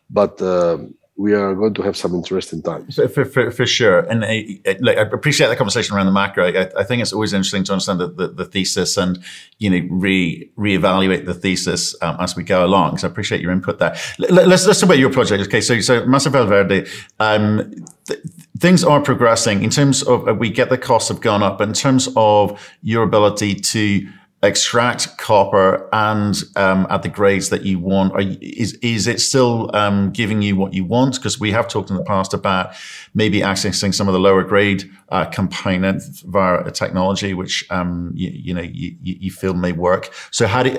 but 0.09 0.41
um, 0.41 0.93
we 1.19 1.34
are 1.34 1.53
going 1.53 1.73
to 1.73 1.82
have 1.82 1.97
some 1.97 2.15
interesting 2.15 2.62
times. 2.62 2.95
For, 2.95 3.25
for, 3.25 3.51
for 3.51 3.65
sure. 3.65 3.99
And 4.10 4.23
I, 4.23 4.58
like, 4.79 4.97
I 4.97 5.01
appreciate 5.01 5.47
the 5.47 5.58
conversation 5.58 5.93
around 5.93 6.05
the 6.05 6.13
macro. 6.13 6.45
I, 6.45 6.69
I 6.77 6.86
think 6.86 7.01
it's 7.01 7.12
always 7.12 7.34
interesting 7.34 7.65
to 7.65 7.73
understand 7.73 7.99
the, 7.99 8.08
the, 8.08 8.27
the, 8.29 8.45
thesis 8.45 8.95
and, 8.95 9.21
you 9.58 9.69
know, 9.69 9.86
re, 9.91 10.49
reevaluate 10.58 11.25
the 11.25 11.34
thesis 11.34 11.93
um, 12.01 12.15
as 12.21 12.38
we 12.38 12.43
go 12.43 12.65
along. 12.65 12.99
So 12.99 13.08
I 13.10 13.12
appreciate 13.12 13.41
your 13.41 13.51
input 13.51 13.79
there. 13.79 13.97
Let, 14.17 14.47
us 14.47 14.65
let's 14.65 14.79
talk 14.79 14.88
about 14.88 14.97
your 14.97 15.12
project. 15.12 15.43
Okay. 15.43 15.60
So, 15.60 15.82
so 15.82 16.03
Masa 16.03 16.32
Valverde, 16.32 16.89
um, 17.19 17.69
th- 18.08 18.21
things 18.58 18.86
are 18.86 19.01
progressing 19.01 19.62
in 19.62 19.71
terms 19.71 20.01
of, 20.03 20.25
uh, 20.25 20.34
we 20.34 20.49
get 20.49 20.69
the 20.69 20.77
costs 20.77 21.10
have 21.10 21.19
gone 21.19 21.43
up, 21.43 21.58
but 21.58 21.67
in 21.67 21.73
terms 21.73 22.08
of 22.15 22.58
your 22.82 23.03
ability 23.03 23.55
to, 23.55 24.08
extract 24.41 25.17
copper 25.17 25.89
and 25.91 26.43
um, 26.56 26.88
at 26.89 27.04
the 27.04 27.10
grades 27.10 27.49
that 27.49 27.63
you 27.63 27.80
want? 27.80 28.13
You, 28.21 28.38
is 28.41 28.73
is 28.75 29.08
it 29.08 29.19
still 29.19 29.73
um, 29.75 30.12
giving 30.12 30.41
you 30.41 30.56
what 30.56 30.73
you 30.73 30.86
want? 30.86 31.15
Because 31.15 31.39
we 31.39 31.52
have 31.52 31.67
talked 31.67 31.89
in 31.89 31.97
the 31.97 32.04
past 32.04 32.34
about 32.34 32.73
maybe 33.13 33.41
accessing 33.41 33.93
some 33.93 34.08
of 34.08 34.13
the 34.13 34.19
lower 34.19 34.43
grade 34.43 34.89
uh, 35.10 35.25
component 35.25 36.02
via 36.25 36.63
a 36.63 36.71
technology 36.71 37.34
which 37.34 37.65
um, 37.69 38.12
you, 38.15 38.30
you, 38.30 38.54
know 38.54 38.62
you, 38.62 38.95
you, 39.02 39.32
feel 39.32 39.54
may 39.54 39.71
work. 39.71 40.12
So 40.32 40.47
how 40.47 40.63
do 40.63 40.69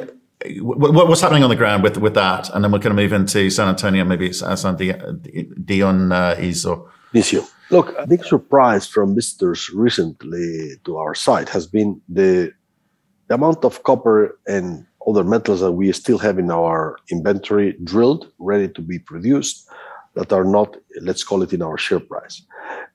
you, 0.46 0.64
what's 0.64 1.20
happening 1.20 1.42
on 1.42 1.50
the 1.50 1.56
ground 1.56 1.82
with 1.82 1.98
with 1.98 2.14
that? 2.14 2.48
And 2.54 2.64
then 2.64 2.72
we're 2.72 2.78
going 2.78 2.96
to 2.96 3.02
move 3.02 3.12
into 3.12 3.50
San 3.50 3.68
Antonio, 3.68 4.04
maybe 4.04 4.28
it's 4.28 4.42
uh, 4.42 4.56
San 4.56 4.76
Dion 4.76 6.12
uh, 6.12 6.36
is 6.38 6.64
or. 6.64 6.90
Look, 7.70 7.96
a 7.98 8.06
big 8.06 8.24
surprise 8.24 8.86
from 8.86 9.14
visitors 9.14 9.70
recently 9.70 10.72
to 10.84 10.96
our 10.96 11.14
site 11.14 11.48
has 11.50 11.68
been 11.68 12.00
the 12.08 12.52
the 13.30 13.36
amount 13.36 13.64
of 13.64 13.84
copper 13.84 14.36
and 14.48 14.84
other 15.06 15.22
metals 15.22 15.60
that 15.60 15.70
we 15.70 15.90
still 15.92 16.18
have 16.18 16.36
in 16.38 16.50
our 16.50 16.96
inventory 17.12 17.76
drilled, 17.84 18.30
ready 18.40 18.68
to 18.68 18.82
be 18.82 18.98
produced, 18.98 19.68
that 20.14 20.32
are 20.32 20.44
not, 20.44 20.76
let's 21.00 21.22
call 21.22 21.40
it 21.42 21.52
in 21.52 21.62
our 21.62 21.78
share 21.78 22.00
price. 22.00 22.42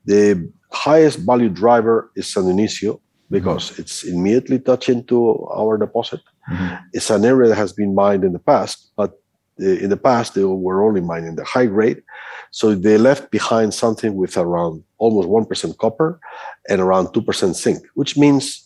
The 0.04 0.52
highest 0.70 1.20
value 1.20 1.48
driver 1.48 2.10
is 2.16 2.30
San 2.30 2.44
Dionisio 2.44 3.00
because 3.30 3.70
mm-hmm. 3.70 3.80
it's 3.80 4.04
immediately 4.04 4.58
touching 4.58 5.04
to 5.04 5.48
our 5.48 5.78
deposit. 5.78 6.20
Mm-hmm. 6.52 6.74
It's 6.92 7.08
an 7.08 7.24
area 7.24 7.48
that 7.48 7.56
has 7.56 7.72
been 7.72 7.94
mined 7.94 8.22
in 8.22 8.34
the 8.34 8.38
past, 8.38 8.90
but 8.94 9.18
in 9.58 9.88
the 9.88 9.96
past 9.96 10.34
they 10.34 10.44
were 10.44 10.84
only 10.84 11.00
mining 11.00 11.36
the 11.36 11.44
high 11.44 11.64
grade. 11.64 12.02
So 12.50 12.74
they 12.74 12.98
left 12.98 13.30
behind 13.30 13.72
something 13.72 14.14
with 14.16 14.36
around 14.36 14.84
almost 14.98 15.28
1% 15.28 15.78
copper 15.78 16.20
and 16.68 16.82
around 16.82 17.06
2% 17.08 17.54
zinc, 17.54 17.82
which 17.94 18.18
means 18.18 18.65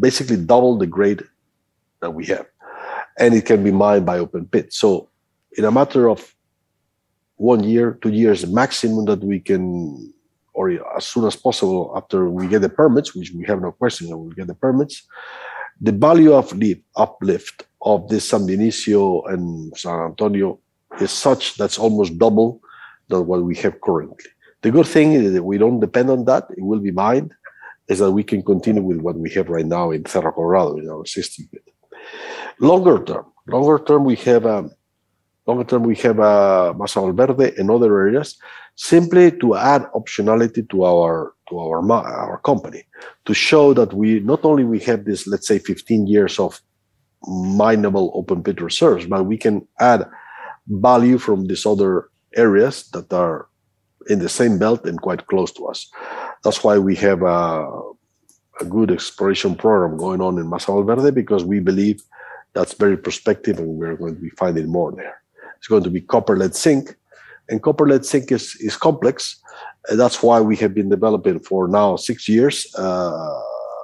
basically 0.00 0.36
double 0.36 0.78
the 0.78 0.86
grade 0.86 1.22
that 2.00 2.10
we 2.10 2.26
have. 2.26 2.46
And 3.18 3.34
it 3.34 3.46
can 3.46 3.62
be 3.62 3.70
mined 3.70 4.06
by 4.06 4.18
open 4.18 4.46
pit. 4.46 4.72
So 4.72 5.08
in 5.56 5.64
a 5.64 5.70
matter 5.70 6.08
of 6.08 6.34
one 7.36 7.62
year, 7.64 7.98
two 8.02 8.10
years 8.10 8.46
maximum 8.46 9.04
that 9.06 9.22
we 9.22 9.40
can, 9.40 10.12
or 10.52 10.70
as 10.96 11.06
soon 11.06 11.24
as 11.24 11.36
possible 11.36 11.92
after 11.96 12.28
we 12.28 12.46
get 12.46 12.62
the 12.62 12.68
permits, 12.68 13.14
which 13.14 13.32
we 13.32 13.44
have 13.44 13.60
no 13.60 13.72
question 13.72 14.08
that 14.08 14.16
we'll 14.16 14.30
get 14.30 14.46
the 14.46 14.54
permits, 14.54 15.06
the 15.80 15.92
value 15.92 16.32
of 16.32 16.58
the 16.58 16.80
uplift 16.96 17.66
of 17.82 18.08
this 18.08 18.28
San 18.28 18.42
Dionisio 18.46 19.28
and 19.32 19.76
San 19.76 19.98
Antonio 20.00 20.60
is 21.00 21.10
such 21.10 21.56
that's 21.56 21.78
almost 21.78 22.18
double 22.18 22.60
than 23.08 23.26
what 23.26 23.42
we 23.42 23.56
have 23.56 23.80
currently. 23.80 24.30
The 24.62 24.70
good 24.70 24.86
thing 24.86 25.12
is 25.12 25.32
that 25.32 25.42
we 25.42 25.58
don't 25.58 25.80
depend 25.80 26.10
on 26.10 26.24
that. 26.24 26.46
It 26.56 26.62
will 26.62 26.80
be 26.80 26.90
mined 26.90 27.34
is 27.88 27.98
that 27.98 28.12
we 28.12 28.24
can 28.24 28.42
continue 28.42 28.82
with 28.82 28.98
what 28.98 29.16
we 29.16 29.30
have 29.30 29.48
right 29.48 29.66
now 29.66 29.90
in 29.90 30.04
Cerro 30.06 30.32
Colorado 30.32 30.78
in 30.78 30.88
our 30.88 31.04
system. 31.06 31.48
Longer 32.58 33.02
term, 33.04 33.26
longer 33.46 33.82
term, 33.84 34.04
we 34.04 34.16
have 34.16 34.44
a 34.44 34.58
um, 34.58 34.70
longer 35.46 35.64
term 35.64 35.82
we 35.82 35.96
have 35.96 36.18
a 36.18 36.22
uh, 36.22 36.72
Masa 36.72 37.02
Valverde 37.02 37.54
and 37.58 37.70
other 37.70 38.00
areas, 38.00 38.38
simply 38.76 39.30
to 39.38 39.56
add 39.56 39.82
optionality 39.94 40.68
to 40.70 40.84
our 40.84 41.34
to 41.48 41.58
our 41.58 41.92
our 41.92 42.38
company, 42.38 42.84
to 43.26 43.34
show 43.34 43.74
that 43.74 43.92
we 43.92 44.20
not 44.20 44.44
only 44.44 44.64
we 44.64 44.78
have 44.80 45.04
this 45.04 45.26
let's 45.26 45.46
say 45.46 45.58
15 45.58 46.06
years 46.06 46.38
of 46.38 46.60
mineable 47.26 48.10
open 48.14 48.42
pit 48.42 48.60
reserves, 48.60 49.06
but 49.06 49.24
we 49.24 49.36
can 49.36 49.66
add 49.80 50.08
value 50.68 51.18
from 51.18 51.46
these 51.46 51.66
other 51.66 52.08
areas 52.36 52.88
that 52.90 53.12
are 53.12 53.48
in 54.08 54.18
the 54.18 54.28
same 54.28 54.58
belt 54.58 54.84
and 54.86 55.00
quite 55.00 55.26
close 55.26 55.52
to 55.52 55.66
us. 55.66 55.90
That's 56.44 56.62
why 56.62 56.78
we 56.78 56.94
have 56.96 57.22
a, 57.22 57.66
a 58.60 58.64
good 58.68 58.90
exploration 58.90 59.54
program 59.56 59.96
going 59.96 60.20
on 60.20 60.38
in 60.38 60.46
Masa 60.46 60.66
Valverde 60.66 61.10
because 61.10 61.42
we 61.42 61.58
believe 61.58 62.02
that's 62.52 62.74
very 62.74 62.96
prospective 62.96 63.58
and 63.58 63.68
we're 63.68 63.96
going 63.96 64.14
to 64.14 64.20
be 64.20 64.30
finding 64.30 64.68
more 64.68 64.92
there. 64.92 65.22
It's 65.58 65.66
going 65.66 65.84
to 65.84 65.90
be 65.90 66.02
copper 66.02 66.36
lead 66.36 66.54
zinc, 66.54 66.94
and 67.48 67.62
copper 67.62 67.86
lead 67.88 68.04
zinc 68.04 68.30
is, 68.30 68.54
is 68.60 68.76
complex. 68.76 69.40
And 69.88 69.98
that's 69.98 70.22
why 70.22 70.40
we 70.40 70.56
have 70.56 70.74
been 70.74 70.90
developing 70.90 71.40
for 71.40 71.66
now 71.68 71.96
six 71.96 72.28
years, 72.28 72.66
uh, 72.76 73.40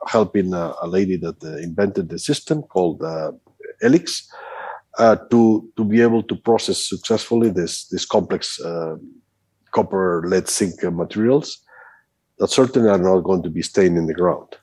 helping 0.06 0.52
a, 0.52 0.74
a, 0.82 0.86
lady 0.86 1.16
that 1.16 1.42
uh, 1.42 1.56
invented 1.56 2.08
the 2.10 2.18
system 2.18 2.62
called 2.62 3.02
uh, 3.02 3.32
E-LIX 3.82 4.30
uh, 4.98 5.16
to 5.30 5.70
to 5.76 5.84
be 5.84 6.00
able 6.00 6.22
to 6.22 6.36
process 6.36 6.88
successfully 6.88 7.50
this 7.50 7.86
this 7.88 8.04
complex 8.04 8.60
uh, 8.60 8.96
copper 9.70 10.24
lead 10.26 10.48
zinc 10.48 10.82
materials 10.82 11.62
that 12.40 12.50
certainly 12.50 12.88
are 12.88 12.98
not 12.98 13.20
going 13.20 13.42
to 13.42 13.50
be 13.50 13.62
staying 13.62 13.96
in 13.96 14.07
the 14.07 14.14
ground. 14.14 14.57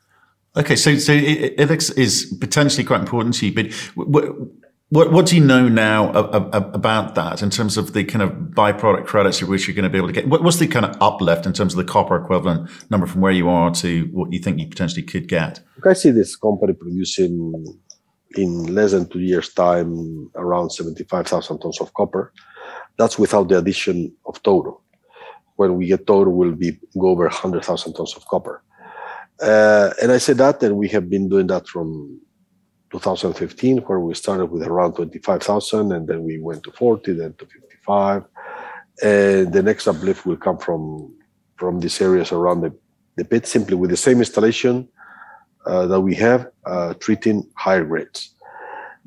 Okay, 0.57 0.75
so 0.75 0.97
so 0.97 1.13
E-LIX 1.13 1.91
is 1.91 2.35
potentially 2.39 2.83
quite 2.83 2.99
important 2.99 3.35
to 3.35 3.47
you, 3.47 3.53
but 3.53 3.71
what, 3.95 4.25
what, 4.89 5.11
what 5.11 5.25
do 5.27 5.35
you 5.35 5.43
know 5.43 5.67
now 5.67 6.09
about 6.11 7.13
that 7.13 7.43
in 7.43 7.51
terms 7.51 7.77
of 7.77 7.93
the 7.93 8.03
kind 8.03 8.23
of 8.23 8.31
byproduct 8.31 9.05
credits 9.05 9.43
which 9.43 9.67
you're 9.67 9.75
going 9.75 9.83
to 9.83 9.89
be 9.89 9.97
able 9.99 10.07
to 10.07 10.13
get? 10.13 10.27
what's 10.27 10.57
the 10.57 10.67
kind 10.67 10.85
of 10.85 10.95
uplift 10.99 11.45
in 11.45 11.53
terms 11.53 11.73
of 11.73 11.77
the 11.77 11.83
copper 11.83 12.15
equivalent 12.15 12.69
number 12.89 13.05
from 13.05 13.21
where 13.21 13.31
you 13.31 13.47
are 13.47 13.71
to 13.75 14.09
what 14.11 14.33
you 14.33 14.39
think 14.39 14.59
you 14.59 14.67
potentially 14.67 15.03
could 15.03 15.27
get? 15.27 15.59
I 15.85 15.93
see 15.93 16.09
this 16.09 16.35
company 16.35 16.73
producing 16.73 17.77
in 18.35 18.73
less 18.73 18.91
than 18.91 19.07
two 19.07 19.19
years' 19.19 19.53
time 19.53 20.31
around 20.35 20.71
75,000 20.71 21.59
tons 21.59 21.79
of 21.79 21.93
copper. 21.93 22.33
That's 22.97 23.19
without 23.19 23.49
the 23.49 23.59
addition 23.59 24.15
of 24.25 24.41
Touro 24.41 24.79
when 25.57 25.75
we 25.75 25.87
get 25.87 26.07
total 26.07 26.33
will 26.33 26.53
be 26.53 26.79
go 26.97 27.09
over 27.09 27.25
100,000 27.25 27.93
tons 27.93 28.15
of 28.15 28.25
copper. 28.27 28.63
Uh, 29.41 29.91
and 30.01 30.11
I 30.11 30.17
said 30.17 30.37
that, 30.37 30.63
and 30.63 30.77
we 30.77 30.87
have 30.89 31.09
been 31.09 31.29
doing 31.29 31.47
that 31.47 31.67
from 31.67 32.19
2015, 32.91 33.79
where 33.79 33.99
we 33.99 34.13
started 34.13 34.45
with 34.45 34.63
around 34.63 34.93
25,000, 34.93 35.91
and 35.91 36.07
then 36.07 36.23
we 36.23 36.39
went 36.39 36.63
to 36.63 36.71
40, 36.71 37.13
then 37.13 37.33
to 37.33 37.45
55. 37.45 38.23
And 39.03 39.53
the 39.53 39.61
next 39.61 39.87
uplift 39.87 40.25
will 40.25 40.37
come 40.37 40.57
from 40.57 41.13
from 41.57 41.79
these 41.79 41.99
areas 42.01 42.31
around 42.31 42.61
the, 42.61 42.71
the 43.15 43.25
pit, 43.25 43.47
simply 43.47 43.75
with 43.75 43.89
the 43.89 43.97
same 43.97 44.19
installation 44.19 44.87
uh, 45.65 45.87
that 45.87 45.99
we 45.99 46.13
have, 46.15 46.51
uh, 46.65 46.93
treating 46.99 47.49
higher 47.55 47.83
grades. 47.83 48.35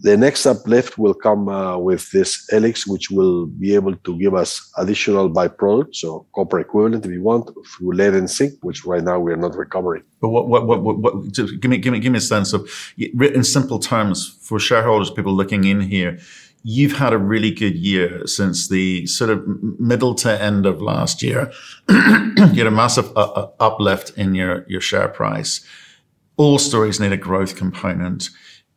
The 0.03 0.17
next 0.17 0.47
uplift 0.47 0.97
will 0.97 1.13
come 1.13 1.49
uh, 1.49 1.77
with 1.77 2.11
this 2.11 2.49
E-LIX, 2.53 2.87
which 2.87 3.11
will 3.11 3.45
be 3.45 3.75
able 3.75 3.97
to 3.97 4.19
give 4.19 4.35
us 4.35 4.73
additional 4.79 5.31
byproducts, 5.31 5.97
so 5.97 6.27
copper 6.35 6.59
equivalent 6.59 7.05
if 7.05 7.13
you 7.13 7.23
want, 7.23 7.51
through 7.67 7.93
lead 7.93 8.15
and 8.15 8.29
zinc, 8.31 8.55
which 8.63 8.87
right 8.87 9.05
now 9.05 9.21
we 9.21 9.31
are 9.31 9.37
not 9.37 9.55
recovering. 9.55 10.03
But 10.23 10.31
what, 10.31 10.49
what, 10.49 10.67
what, 10.67 10.83
what, 10.83 10.99
what 10.99 11.33
give 11.35 11.65
me, 11.65 11.77
give 11.77 11.93
me, 11.93 11.99
give 11.99 12.13
me 12.13 12.19
a 12.19 12.23
sense 12.23 12.55
of, 12.55 12.71
in 12.97 13.45
simple 13.45 13.79
terms, 13.79 14.39
for 14.41 14.59
shareholders, 14.59 15.11
people 15.11 15.35
looking 15.35 15.65
in 15.65 15.83
here, 15.83 16.19
you've 16.63 16.97
had 16.97 17.13
a 17.13 17.19
really 17.19 17.51
good 17.51 17.77
year 17.77 18.27
since 18.27 18.69
the 18.69 19.07
sort 19.07 19.29
of 19.29 19.47
middle 19.79 20.15
to 20.15 20.43
end 20.43 20.65
of 20.65 20.81
last 20.81 21.23
year. 21.23 21.53
you 21.89 22.55
had 22.55 22.67
a 22.67 22.71
massive 22.71 23.15
uh, 23.17 23.33
uh, 23.33 23.51
uplift 23.61 24.17
in 24.17 24.35
your, 24.35 24.65
your 24.67 24.81
share 24.81 25.09
price. 25.09 25.65
All 26.39 26.59
stories 26.59 27.01
need 27.01 27.13
a 27.13 27.19
growth 27.19 27.57
component 27.57 28.31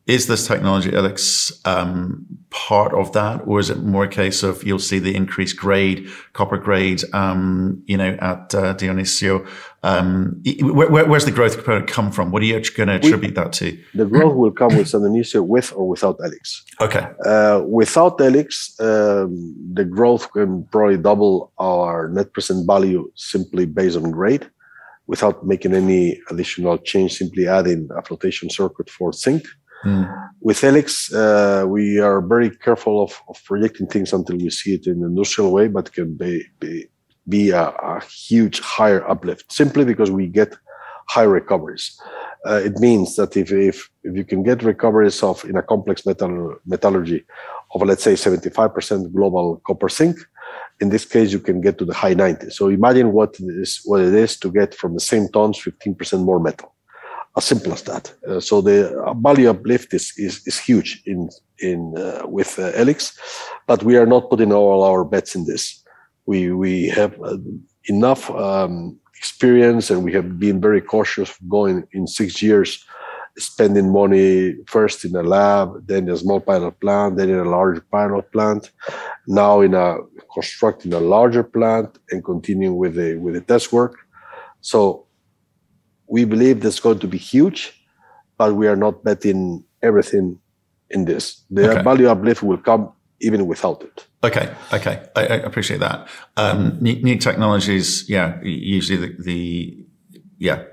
is 0.06 0.26
this 0.26 0.46
technology 0.46 0.90
E-LIX 0.90 1.60
um, 1.64 2.26
part 2.50 2.92
of 2.92 3.12
that, 3.12 3.40
or 3.46 3.58
is 3.58 3.70
it 3.70 3.82
more 3.82 4.04
a 4.04 4.08
case 4.08 4.42
of 4.42 4.62
you'll 4.62 4.78
see 4.78 4.98
the 4.98 5.14
increased 5.14 5.56
grade, 5.56 6.08
copper 6.34 6.58
grade, 6.58 7.02
um, 7.14 7.82
you 7.86 7.96
know, 7.96 8.10
at 8.20 8.54
uh, 8.54 8.74
Dionisio? 8.74 9.48
Um, 9.82 10.42
where, 10.60 10.90
where, 10.90 11.06
where's 11.06 11.24
the 11.24 11.30
growth 11.30 11.56
component 11.56 11.88
come 11.88 12.12
from? 12.12 12.30
What 12.32 12.42
are 12.42 12.44
you 12.44 12.60
going 12.76 12.88
to 12.88 12.96
attribute 12.96 13.32
we, 13.32 13.42
that 13.42 13.52
to? 13.54 13.78
The 13.94 14.04
growth 14.04 14.34
will 14.34 14.52
come 14.52 14.76
with 14.76 14.88
San 14.88 15.00
Dionisio 15.00 15.44
with 15.46 15.72
or 15.72 15.88
without 15.88 16.16
E-LIX. 16.20 16.64
Okay. 16.82 17.08
Uh, 17.24 17.62
without 17.66 18.20
E-LIX, 18.20 18.80
um, 18.80 19.56
the 19.72 19.86
growth 19.86 20.30
can 20.32 20.64
probably 20.64 20.98
double 20.98 21.50
our 21.58 22.08
net 22.10 22.32
present 22.34 22.66
value 22.66 23.10
simply 23.14 23.64
based 23.64 23.96
on 23.96 24.10
grade 24.10 24.50
without 25.06 25.46
making 25.46 25.74
any 25.74 26.18
additional 26.30 26.78
change, 26.78 27.14
simply 27.14 27.46
adding 27.46 27.88
a 27.96 28.02
flotation 28.02 28.48
circuit 28.48 28.88
for 28.88 29.12
zinc 29.12 29.44
Mm. 29.84 30.30
With 30.40 30.62
E-LIX, 30.62 31.14
uh, 31.14 31.64
we 31.66 31.98
are 32.00 32.20
very 32.20 32.50
careful 32.50 33.02
of, 33.02 33.20
of, 33.28 33.42
projecting 33.44 33.86
things 33.86 34.12
until 34.12 34.36
we 34.36 34.50
see 34.50 34.74
it 34.74 34.86
in 34.86 34.98
an 34.98 35.04
industrial 35.04 35.52
way, 35.52 35.68
but 35.68 35.92
can 35.92 36.14
be, 36.16 36.44
be 36.60 36.88
be 37.28 37.50
a, 37.50 37.68
a 37.68 38.02
huge 38.04 38.60
higher 38.60 39.08
uplift 39.08 39.50
simply 39.50 39.84
because 39.84 40.10
we 40.10 40.26
get 40.26 40.54
high 41.08 41.22
recoveries. 41.22 41.98
Uh, 42.46 42.60
it 42.62 42.78
means 42.78 43.16
that 43.16 43.36
if, 43.36 43.50
if 43.52 43.90
if 44.02 44.14
you 44.16 44.24
can 44.24 44.42
get 44.42 44.62
recoveries 44.62 45.22
of 45.22 45.44
in 45.44 45.56
a 45.56 45.62
complex 45.62 46.04
metal 46.04 46.56
metallurgy 46.66 47.24
of 47.74 47.82
let's 47.82 48.02
say 48.02 48.12
75% 48.12 49.12
global 49.12 49.60
copper 49.66 49.88
zinc, 49.88 50.18
in 50.80 50.90
this 50.90 51.06
case 51.06 51.32
you 51.32 51.40
can 51.40 51.60
get 51.62 51.78
to 51.78 51.86
the 51.86 51.94
high 51.94 52.14
90s. 52.14 52.52
So 52.52 52.68
imagine 52.68 53.12
what 53.12 53.34
it 53.40 53.60
is 53.62 53.80
what 53.84 54.02
it 54.02 54.14
is 54.14 54.36
to 54.40 54.50
get 54.50 54.74
from 54.74 54.94
the 54.94 55.00
same 55.00 55.28
tons 55.28 55.58
15% 55.58 56.22
more 56.22 56.40
metal. 56.40 56.73
As 57.36 57.44
simple 57.44 57.72
as 57.72 57.82
that. 57.82 58.12
Uh, 58.28 58.38
so 58.38 58.60
the 58.60 59.14
value 59.16 59.50
uplift 59.50 59.92
is 59.92 60.12
is, 60.16 60.46
is 60.46 60.58
huge 60.58 61.02
in 61.04 61.28
in 61.58 61.98
uh, 61.98 62.22
with 62.26 62.58
uh, 62.58 62.70
E-LIX, 62.80 63.18
but 63.66 63.82
we 63.82 63.96
are 63.96 64.06
not 64.06 64.30
putting 64.30 64.52
all 64.52 64.84
our 64.84 65.04
bets 65.04 65.34
in 65.34 65.44
this. 65.44 65.82
We 66.26 66.52
we 66.52 66.88
have 66.88 67.20
uh, 67.22 67.38
enough. 67.88 68.30
Um, 68.30 69.00
experience 69.16 69.90
and 69.90 70.04
we 70.04 70.12
have 70.12 70.38
been 70.38 70.60
very 70.60 70.82
cautious 70.82 71.30
going 71.48 71.86
in 71.92 72.06
six 72.06 72.42
years 72.42 72.84
spending 73.38 73.90
money 73.90 74.54
first 74.66 75.04
in 75.04 75.16
a 75.16 75.22
lab 75.22 75.66
then 75.86 76.08
a 76.08 76.16
small 76.16 76.40
pilot 76.40 76.78
plant 76.80 77.16
then 77.16 77.30
in 77.30 77.38
a 77.38 77.50
large 77.56 77.80
pilot 77.90 78.30
plant 78.32 78.70
now 79.26 79.60
in 79.60 79.72
a 79.74 79.96
constructing 80.32 80.92
a 80.92 81.00
larger 81.00 81.42
plant 81.42 81.98
and 82.10 82.22
continuing 82.22 82.76
with 82.76 82.94
the 82.94 83.16
with 83.16 83.34
the 83.34 83.40
test 83.40 83.72
work 83.72 83.94
so 84.60 85.03
we 86.06 86.24
believe 86.24 86.60
that's 86.60 86.80
going 86.80 86.98
to 86.98 87.08
be 87.08 87.18
huge 87.18 87.72
but 88.36 88.54
we 88.54 88.66
are 88.66 88.76
not 88.76 89.04
betting 89.04 89.64
everything 89.82 90.38
in 90.90 91.04
this 91.04 91.42
the 91.50 91.70
okay. 91.70 91.82
value 91.82 92.08
uplift 92.08 92.42
will 92.42 92.58
come 92.58 92.92
even 93.20 93.46
without 93.46 93.82
it. 93.82 94.06
Okay, 94.22 94.52
okay, 94.72 95.02
I, 95.16 95.20
I 95.22 95.34
appreciate 95.36 95.80
that. 95.80 96.08
Um, 96.36 96.78
new, 96.80 96.96
new, 97.02 97.16
technologies, 97.16 98.08
yeah, 98.08 98.40
usually 98.42 98.98
the, 98.98 99.22
the, 99.22 99.86
yeah 100.38 100.64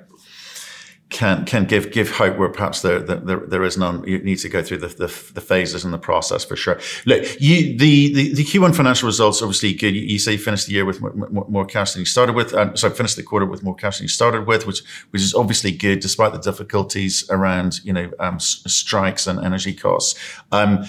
can 1.21 1.45
can 1.45 1.65
give 1.65 1.91
give 1.91 2.09
hope 2.09 2.35
where 2.39 2.49
perhaps 2.49 2.81
there 2.81 2.99
there, 2.99 3.41
there 3.45 3.63
is 3.63 3.77
none. 3.77 4.03
You 4.07 4.17
need 4.23 4.39
to 4.39 4.49
go 4.49 4.63
through 4.63 4.79
the, 4.79 4.87
the, 4.87 5.31
the 5.35 5.41
phases 5.41 5.85
and 5.85 5.93
the 5.93 5.99
process 5.99 6.43
for 6.43 6.55
sure. 6.55 6.79
Look, 7.05 7.39
you 7.39 7.77
the 7.77 8.11
the, 8.11 8.33
the 8.33 8.43
Q1 8.43 8.75
financial 8.75 9.05
results 9.05 9.39
obviously 9.43 9.71
good. 9.75 9.93
You, 9.93 10.01
you 10.01 10.17
say 10.17 10.31
you 10.31 10.39
finished 10.39 10.65
the 10.65 10.73
year 10.73 10.83
with 10.83 10.99
more, 10.99 11.13
more, 11.47 11.65
cash 11.65 11.93
than 11.93 11.99
you 11.99 12.07
started 12.07 12.33
with. 12.33 12.55
Uh, 12.55 12.75
sorry, 12.75 12.95
finished 12.95 13.17
the 13.17 13.23
quarter 13.23 13.45
with 13.45 13.61
more 13.61 13.75
cash 13.75 13.99
than 13.99 14.05
you 14.05 14.09
started 14.09 14.47
with, 14.47 14.65
which 14.65 14.81
which 15.11 15.21
is 15.21 15.35
obviously 15.35 15.71
good 15.71 15.99
despite 15.99 16.31
the 16.33 16.39
difficulties 16.39 17.29
around 17.29 17.81
you 17.83 17.93
know 17.93 18.09
um, 18.19 18.39
strikes 18.39 19.27
and 19.27 19.39
energy 19.45 19.75
costs. 19.75 20.19
Um, 20.51 20.85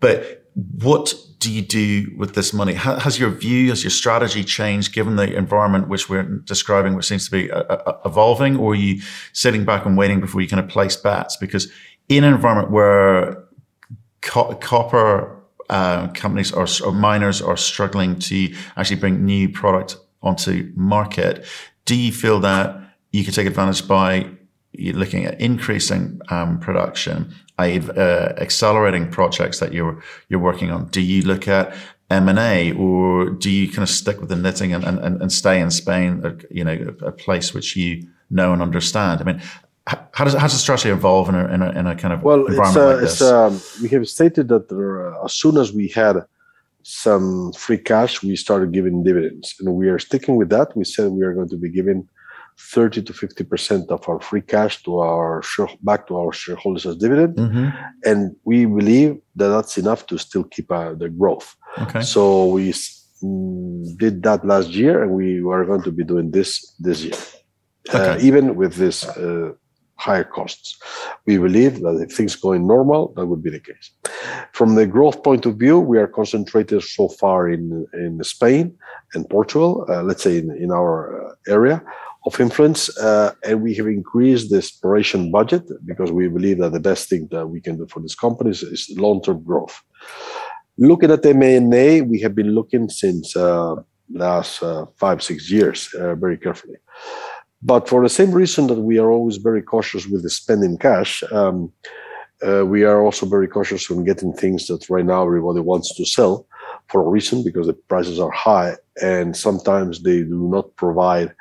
but 0.00 0.50
what 0.54 1.14
do 1.38 1.52
you 1.52 1.62
do 1.62 2.12
with 2.16 2.34
this 2.34 2.52
money? 2.52 2.74
Has 2.74 3.18
your 3.18 3.30
view, 3.30 3.68
has 3.68 3.84
your 3.84 3.90
strategy 3.90 4.42
changed 4.42 4.92
given 4.92 5.16
the 5.16 5.36
environment 5.36 5.88
which 5.88 6.08
we're 6.08 6.24
describing, 6.24 6.94
which 6.94 7.06
seems 7.06 7.26
to 7.26 7.30
be 7.30 7.50
uh, 7.50 7.62
uh, 7.62 7.98
evolving, 8.04 8.56
or 8.56 8.72
are 8.72 8.76
you 8.76 9.00
sitting 9.32 9.64
back 9.64 9.86
and 9.86 9.96
waiting 9.96 10.20
before 10.20 10.40
you 10.40 10.48
kind 10.48 10.60
of 10.60 10.68
place 10.68 10.96
bets? 10.96 11.36
Because 11.36 11.70
in 12.08 12.24
an 12.24 12.34
environment 12.34 12.70
where 12.70 13.44
co- 14.20 14.54
copper 14.56 15.40
uh, 15.70 16.08
companies 16.08 16.50
or, 16.50 16.66
or, 16.84 16.92
miners 16.92 17.42
are 17.42 17.56
struggling 17.56 18.18
to 18.18 18.54
actually 18.76 18.96
bring 18.96 19.24
new 19.24 19.48
product 19.48 19.96
onto 20.22 20.72
market, 20.74 21.44
do 21.84 21.94
you 21.94 22.10
feel 22.10 22.40
that 22.40 22.74
you 23.12 23.22
could 23.22 23.34
take 23.34 23.46
advantage 23.46 23.86
by 23.86 24.28
looking 24.78 25.24
at 25.24 25.40
increasing 25.40 26.20
um, 26.30 26.58
production 26.58 27.34
i.e., 27.58 27.80
uh, 27.96 28.32
accelerating 28.36 29.10
projects 29.10 29.60
that 29.60 29.72
you're 29.72 30.02
you're 30.28 30.40
working 30.40 30.70
on? 30.70 30.86
Do 30.88 31.00
you 31.00 31.22
look 31.22 31.48
at 31.48 31.74
M 32.10 32.28
and 32.28 32.38
A, 32.38 32.72
or 32.72 33.30
do 33.30 33.50
you 33.50 33.68
kind 33.68 33.82
of 33.82 33.90
stick 33.90 34.20
with 34.20 34.30
the 34.30 34.36
knitting 34.36 34.72
and, 34.72 34.84
and, 34.84 35.20
and 35.20 35.32
stay 35.32 35.60
in 35.60 35.70
Spain? 35.70 36.24
Uh, 36.24 36.34
you 36.50 36.64
know, 36.64 36.94
a, 37.02 37.12
place 37.12 37.52
which 37.52 37.76
you 37.76 38.08
know 38.30 38.52
and 38.52 38.62
understand. 38.62 39.20
I 39.20 39.24
mean, 39.24 39.42
how 39.86 40.24
does 40.24 40.34
how 40.34 40.46
does 40.46 40.52
the 40.52 40.58
strategy 40.58 40.90
evolve 40.90 41.28
in 41.28 41.34
a, 41.34 41.46
in 41.48 41.62
a, 41.62 41.70
in 41.70 41.86
a 41.86 41.94
kind 41.94 42.14
of 42.14 42.22
well, 42.22 42.46
environment 42.46 42.76
uh, 42.76 42.90
like 42.92 43.00
this? 43.00 43.22
Um, 43.22 43.60
we 43.82 43.88
have 43.90 44.08
stated 44.08 44.48
that 44.48 44.68
there, 44.68 45.14
uh, 45.14 45.24
as 45.24 45.34
soon 45.34 45.56
as 45.58 45.72
we 45.72 45.88
had 45.88 46.24
some 46.82 47.52
free 47.52 47.78
cash, 47.78 48.22
we 48.22 48.36
started 48.36 48.72
giving 48.72 49.02
dividends, 49.02 49.54
and 49.60 49.74
we 49.74 49.88
are 49.88 49.98
sticking 49.98 50.36
with 50.36 50.48
that. 50.50 50.74
We 50.76 50.84
said 50.84 51.10
we 51.10 51.22
are 51.22 51.34
going 51.34 51.50
to 51.50 51.56
be 51.56 51.70
giving 51.70 52.08
30 52.58 53.02
to 53.02 53.12
50 53.12 53.44
percent 53.44 53.90
of 53.90 54.08
our 54.08 54.20
free 54.20 54.40
cash 54.40 54.82
to 54.82 54.98
our 54.98 55.42
back 55.82 56.06
to 56.08 56.16
our 56.16 56.32
shareholders 56.32 56.86
as 56.86 56.96
dividend, 56.96 57.36
mm-hmm. 57.36 57.68
and 58.04 58.34
we 58.44 58.66
believe 58.66 59.18
that 59.36 59.48
that's 59.48 59.78
enough 59.78 60.06
to 60.06 60.18
still 60.18 60.44
keep 60.44 60.70
uh, 60.70 60.94
the 60.94 61.08
growth. 61.08 61.56
Okay. 61.78 62.02
So 62.02 62.46
we 62.46 62.72
mm, 63.22 63.96
did 63.96 64.22
that 64.24 64.44
last 64.44 64.70
year, 64.70 65.02
and 65.02 65.12
we 65.12 65.40
are 65.40 65.64
going 65.64 65.82
to 65.82 65.92
be 65.92 66.04
doing 66.04 66.30
this 66.32 66.74
this 66.78 67.04
year, 67.04 67.14
uh, 67.94 67.98
okay. 67.98 68.10
uh, 68.10 68.18
even 68.18 68.56
with 68.56 68.74
this 68.74 69.06
uh, 69.06 69.52
higher 69.94 70.24
costs. 70.24 70.78
We 71.26 71.38
believe 71.38 71.80
that 71.80 72.00
if 72.02 72.16
things 72.16 72.34
go 72.34 72.52
in 72.52 72.66
normal, 72.66 73.12
that 73.16 73.26
would 73.26 73.42
be 73.42 73.50
the 73.50 73.60
case. 73.60 73.90
From 74.52 74.74
the 74.74 74.86
growth 74.86 75.22
point 75.22 75.46
of 75.46 75.56
view, 75.56 75.78
we 75.78 75.98
are 75.98 76.08
concentrated 76.08 76.82
so 76.82 77.08
far 77.08 77.48
in 77.48 77.86
in 77.94 78.22
Spain 78.24 78.76
and 79.14 79.28
Portugal. 79.30 79.86
Uh, 79.88 80.02
let's 80.02 80.24
say 80.24 80.38
in 80.38 80.50
in 80.64 80.70
our 80.72 80.94
uh, 81.14 81.34
area 81.46 81.82
of 82.24 82.40
influence, 82.40 82.96
uh, 82.98 83.32
and 83.44 83.62
we 83.62 83.74
have 83.74 83.86
increased 83.86 84.50
the 84.50 84.58
exploration 84.58 85.30
budget 85.30 85.64
because 85.86 86.10
we 86.10 86.28
believe 86.28 86.58
that 86.58 86.72
the 86.72 86.80
best 86.80 87.08
thing 87.08 87.28
that 87.30 87.46
we 87.46 87.60
can 87.60 87.76
do 87.76 87.86
for 87.86 88.00
these 88.00 88.14
companies 88.14 88.62
is, 88.62 88.90
is 88.90 88.98
long-term 88.98 89.42
growth. 89.44 89.80
Looking 90.76 91.10
at 91.10 91.24
M&A, 91.24 92.02
we 92.02 92.20
have 92.20 92.34
been 92.34 92.54
looking 92.54 92.88
since 92.88 93.36
uh, 93.36 93.76
last 94.12 94.62
uh, 94.62 94.86
five 94.96 95.22
six 95.22 95.50
years 95.50 95.92
uh, 95.94 96.14
very 96.14 96.36
carefully. 96.36 96.76
But 97.62 97.88
for 97.88 98.02
the 98.02 98.08
same 98.08 98.30
reason 98.30 98.68
that 98.68 98.80
we 98.80 98.98
are 98.98 99.10
always 99.10 99.36
very 99.36 99.62
cautious 99.62 100.06
with 100.06 100.22
the 100.22 100.30
spending 100.30 100.78
cash, 100.78 101.24
um, 101.32 101.72
uh, 102.46 102.64
we 102.64 102.84
are 102.84 103.02
also 103.02 103.26
very 103.26 103.48
cautious 103.48 103.90
on 103.90 104.04
getting 104.04 104.32
things 104.32 104.68
that 104.68 104.88
right 104.88 105.04
now 105.04 105.24
everybody 105.24 105.60
wants 105.60 105.94
to 105.96 106.04
sell 106.04 106.46
for 106.88 107.00
a 107.00 107.08
reason 107.08 107.42
because 107.42 107.66
the 107.66 107.72
prices 107.72 108.20
are 108.20 108.30
high 108.30 108.74
and 109.02 109.36
sometimes 109.36 110.02
they 110.02 110.22
do 110.22 110.48
not 110.48 110.74
provide 110.76 111.34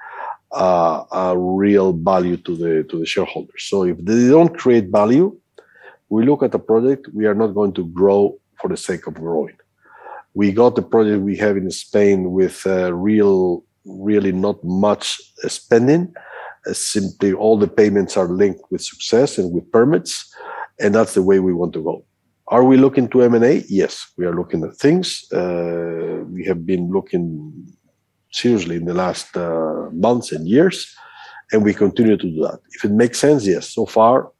uh, 0.51 1.03
a 1.11 1.37
real 1.37 1.93
value 1.93 2.37
to 2.37 2.55
the 2.55 2.83
to 2.89 2.99
the 2.99 3.05
shareholders. 3.05 3.63
So 3.63 3.83
if 3.83 3.97
they 3.97 4.29
don't 4.29 4.57
create 4.57 4.89
value, 4.89 5.37
we 6.09 6.25
look 6.25 6.43
at 6.43 6.51
the 6.51 6.59
project. 6.59 7.07
We 7.13 7.25
are 7.25 7.35
not 7.35 7.47
going 7.47 7.73
to 7.73 7.85
grow 7.85 8.39
for 8.59 8.69
the 8.69 8.77
sake 8.77 9.07
of 9.07 9.15
growing. 9.15 9.57
We 10.33 10.51
got 10.51 10.75
the 10.75 10.83
project 10.83 11.23
we 11.23 11.35
have 11.37 11.57
in 11.57 11.69
Spain 11.71 12.31
with 12.31 12.65
uh, 12.65 12.93
real, 12.93 13.63
really 13.85 14.31
not 14.31 14.63
much 14.63 15.19
spending. 15.47 16.13
Uh, 16.67 16.73
simply, 16.73 17.33
all 17.33 17.57
the 17.57 17.67
payments 17.67 18.17
are 18.17 18.27
linked 18.27 18.61
with 18.71 18.81
success 18.81 19.37
and 19.37 19.51
with 19.51 19.71
permits, 19.71 20.33
and 20.79 20.93
that's 20.93 21.13
the 21.13 21.23
way 21.23 21.39
we 21.39 21.53
want 21.53 21.73
to 21.73 21.83
go. 21.83 22.03
Are 22.49 22.63
we 22.63 22.77
looking 22.77 23.09
to 23.09 23.23
M&A? 23.23 23.65
Yes, 23.67 24.09
we 24.17 24.25
are 24.25 24.33
looking 24.33 24.63
at 24.63 24.77
things. 24.77 25.29
Uh, 25.33 26.23
we 26.29 26.45
have 26.45 26.65
been 26.65 26.89
looking 26.91 27.66
seriously 28.41 28.75
in 28.75 28.85
the 28.85 28.93
last 28.93 29.35
uh, 29.35 29.89
months 29.91 30.31
and 30.31 30.47
years, 30.47 30.95
and 31.51 31.63
we 31.63 31.73
continue 31.73 32.17
to 32.17 32.29
do 32.29 32.41
that. 32.43 32.59
If 32.73 32.85
it 32.85 32.91
makes 32.91 33.19
sense, 33.19 33.45
yes. 33.45 33.69
So 33.69 33.85
far, 33.85 34.31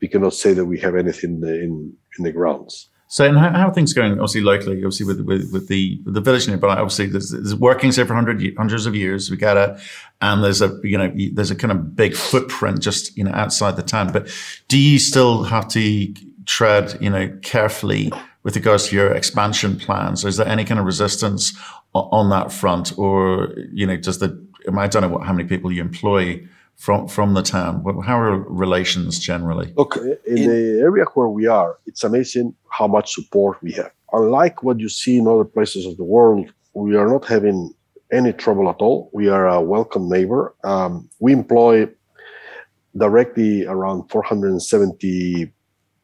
we 0.00 0.08
cannot 0.08 0.34
say 0.34 0.52
that 0.54 0.66
we 0.66 0.78
have 0.80 0.94
anything 0.94 1.42
in 1.42 1.92
in 2.18 2.24
the 2.24 2.32
grounds. 2.32 2.90
So, 3.08 3.24
and 3.24 3.38
how, 3.38 3.50
how, 3.50 3.68
are 3.68 3.74
things 3.74 3.92
going? 3.92 4.14
Obviously, 4.14 4.40
locally, 4.40 4.76
obviously 4.78 5.06
with 5.06 5.20
with, 5.20 5.52
with 5.52 5.68
the 5.68 6.00
with 6.04 6.14
the 6.14 6.20
village 6.20 6.48
nearby. 6.48 6.76
Obviously, 6.76 7.06
there's, 7.06 7.30
there's 7.30 7.54
workings 7.54 7.96
here 7.96 8.06
for 8.06 8.14
hundred 8.14 8.42
hundreds 8.56 8.86
of 8.86 8.96
years. 8.96 9.30
We 9.30 9.36
got 9.36 9.56
a, 9.56 9.78
and 10.20 10.42
there's 10.42 10.62
a 10.62 10.78
you 10.82 10.98
know 10.98 11.12
there's 11.32 11.50
a 11.50 11.54
kind 11.54 11.70
of 11.70 11.94
big 11.94 12.16
footprint 12.16 12.80
just 12.80 13.16
you 13.16 13.24
know 13.24 13.32
outside 13.32 13.76
the 13.76 13.82
town. 13.82 14.12
But 14.12 14.28
do 14.68 14.78
you 14.78 14.98
still 14.98 15.44
have 15.44 15.68
to 15.68 16.14
tread 16.46 16.98
you 17.00 17.10
know 17.10 17.28
carefully 17.42 18.12
with 18.44 18.54
regards 18.54 18.88
to 18.88 18.96
your 18.96 19.12
expansion 19.12 19.76
plans? 19.76 20.24
Is 20.24 20.36
there 20.36 20.46
any 20.46 20.64
kind 20.64 20.78
of 20.78 20.86
resistance 20.86 21.52
on 21.94 22.30
that 22.30 22.52
front, 22.52 22.96
or 22.98 23.54
you 23.72 23.86
know, 23.86 23.96
does 23.96 24.18
the 24.18 24.44
I 24.76 24.86
don't 24.86 25.02
know 25.02 25.08
what, 25.08 25.26
how 25.26 25.32
many 25.32 25.48
people 25.48 25.70
you 25.72 25.80
employ 25.80 26.46
from 26.76 27.08
from 27.08 27.34
the 27.34 27.42
town. 27.42 27.84
How 28.04 28.18
are 28.18 28.36
relations 28.36 29.18
generally? 29.18 29.72
Look, 29.76 29.96
in, 30.26 30.48
the 30.48 30.80
area 30.80 31.04
where 31.14 31.28
we 31.28 31.46
are, 31.46 31.78
it's 31.86 32.04
amazing 32.04 32.54
how 32.68 32.86
much 32.86 33.14
support 33.14 33.62
we 33.62 33.72
have. 33.72 33.92
Unlike 34.12 34.62
what 34.62 34.80
you 34.80 34.88
see 34.88 35.18
in 35.18 35.26
other 35.26 35.44
places 35.44 35.86
of 35.86 35.96
the 35.96 36.04
world, 36.04 36.52
we 36.74 36.96
are 36.96 37.08
not 37.08 37.24
having 37.24 37.74
any 38.12 38.32
trouble 38.32 38.68
at 38.68 38.76
all. 38.76 39.10
We 39.12 39.28
are 39.28 39.48
a 39.48 39.60
welcome 39.60 40.08
neighbor. 40.08 40.54
Um, 40.64 41.08
we 41.20 41.32
employ 41.32 41.88
directly 42.96 43.66
around 43.66 44.08
470 44.08 45.52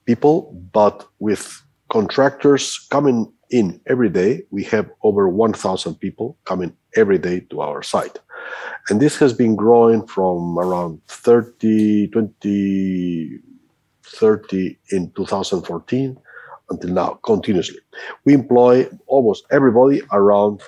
people, 0.07 0.53
but 0.73 1.07
with 1.21 1.63
contractors 1.91 2.87
coming 2.91 3.31
in 3.51 3.81
every 3.87 4.09
day. 4.09 4.43
We 4.51 4.65
have 4.65 4.91
over 5.03 5.29
1,000 5.29 5.97
people 5.97 6.39
coming 6.45 6.75
every 6.97 7.19
day 7.19 7.41
to 7.51 7.61
our 7.61 7.83
site. 7.83 8.19
And 8.89 9.01
this 9.01 9.19
has 9.19 9.33
been 9.33 9.57
growing 9.57 10.07
from 10.07 10.59
around 10.59 11.01
30, 11.09 12.09
20, 12.09 13.39
30 14.05 14.79
in 14.93 15.11
2014 15.13 16.19
until 16.71 16.91
now, 16.91 17.19
continuously. 17.25 17.81
We 18.25 18.35
employ 18.35 18.89
almost 19.07 19.45
everybody 19.51 20.03
around 20.13 20.63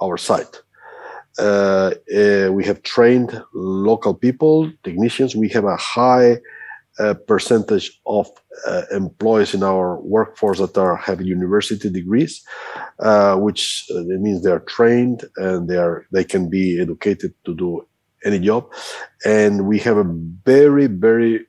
our 0.00 0.16
site. 0.16 0.60
Uh, 1.38 1.92
uh, 2.14 2.48
we 2.52 2.64
have 2.64 2.82
trained 2.82 3.42
local 3.54 4.14
people, 4.14 4.70
technicians. 4.82 5.34
We 5.34 5.48
have 5.50 5.64
a 5.64 5.76
high 5.76 6.38
uh, 6.98 7.14
percentage 7.26 8.00
of 8.06 8.28
uh, 8.66 8.82
employees 8.92 9.52
in 9.52 9.62
our 9.62 10.00
workforce 10.00 10.60
that 10.60 10.78
are 10.78 10.96
have 10.96 11.20
university 11.20 11.90
degrees, 11.90 12.42
uh, 13.00 13.36
which 13.36 13.84
uh, 13.94 14.00
means 14.20 14.42
they 14.42 14.50
are 14.50 14.60
trained 14.60 15.24
and 15.36 15.68
they 15.68 15.76
are 15.76 16.06
they 16.12 16.24
can 16.24 16.48
be 16.48 16.80
educated 16.80 17.34
to 17.44 17.54
do 17.54 17.84
any 18.24 18.38
job, 18.38 18.70
and 19.24 19.66
we 19.66 19.78
have 19.78 19.96
a 19.96 20.10
very 20.44 20.86
very 20.86 21.44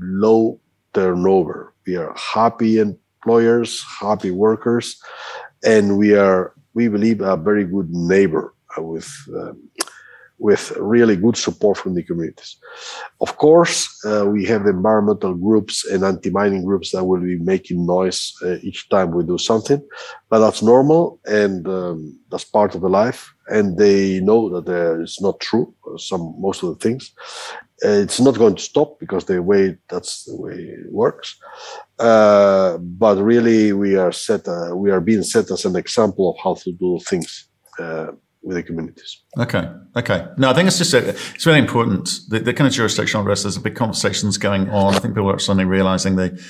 low 0.00 0.60
turnover. 0.92 1.72
We 1.86 1.96
are 1.96 2.14
happy 2.14 2.78
employers, 2.78 3.82
happy 4.00 4.30
workers, 4.30 5.00
and 5.64 5.96
we 5.96 6.14
are 6.14 6.52
we 6.74 6.88
believe 6.88 7.20
a 7.20 7.36
very 7.36 7.64
good 7.64 7.90
neighbor 7.90 8.54
with 8.78 9.10
um, 9.34 9.68
with 10.42 10.72
really 10.72 11.14
good 11.14 11.36
support 11.36 11.76
from 11.78 11.94
the 11.94 12.02
communities. 12.02 12.56
Of 13.20 13.36
course, 13.36 13.78
uh, 14.04 14.26
we 14.26 14.44
have 14.46 14.66
environmental 14.66 15.34
groups 15.34 15.84
and 15.84 16.02
anti-mining 16.04 16.64
groups 16.64 16.90
that 16.90 17.04
will 17.04 17.20
be 17.20 17.38
making 17.38 17.86
noise 17.86 18.20
uh, 18.44 18.56
each 18.68 18.88
time 18.88 19.12
we 19.12 19.22
do 19.22 19.38
something, 19.38 19.80
but 20.28 20.40
that's 20.40 20.60
normal 20.60 21.20
and 21.26 21.68
um, 21.68 22.18
that's 22.28 22.44
part 22.44 22.74
of 22.74 22.80
the 22.80 22.88
life. 22.88 23.32
And 23.46 23.78
they 23.78 24.18
know 24.18 24.40
that 24.54 24.66
uh, 24.68 25.02
it's 25.02 25.22
not 25.22 25.38
true. 25.38 25.72
Some 25.96 26.34
most 26.38 26.64
of 26.64 26.70
the 26.70 26.80
things, 26.84 27.12
uh, 27.84 28.02
it's 28.04 28.20
not 28.20 28.36
going 28.36 28.56
to 28.56 28.62
stop 28.70 28.98
because 28.98 29.24
the 29.24 29.40
way 29.40 29.78
that's 29.90 30.24
the 30.24 30.36
way 30.36 30.54
it 30.54 30.92
works. 30.92 31.36
Uh, 32.00 32.78
but 32.78 33.16
really, 33.22 33.72
we 33.72 33.96
are 33.96 34.12
set. 34.12 34.48
Uh, 34.48 34.74
we 34.74 34.90
are 34.90 35.00
being 35.00 35.22
set 35.22 35.50
as 35.52 35.64
an 35.64 35.76
example 35.76 36.24
of 36.30 36.36
how 36.42 36.54
to 36.64 36.72
do 36.72 36.98
things 37.10 37.48
with 38.42 38.56
the 38.56 38.62
communities. 38.62 39.20
Okay. 39.38 39.70
Okay. 39.96 40.26
No, 40.36 40.50
I 40.50 40.54
think 40.54 40.66
it's 40.66 40.78
just 40.78 40.94
a, 40.94 41.08
it's 41.10 41.46
really 41.46 41.58
important. 41.58 42.20
The, 42.28 42.40
the, 42.40 42.52
kind 42.52 42.66
of 42.66 42.74
jurisdictional 42.74 43.24
risk. 43.24 43.42
There's 43.42 43.56
a 43.56 43.60
big 43.60 43.76
conversations 43.76 44.36
going 44.38 44.68
on. 44.70 44.94
I 44.94 44.98
think 44.98 45.14
people 45.14 45.30
are 45.30 45.38
suddenly 45.38 45.64
realizing 45.64 46.16
the 46.16 46.42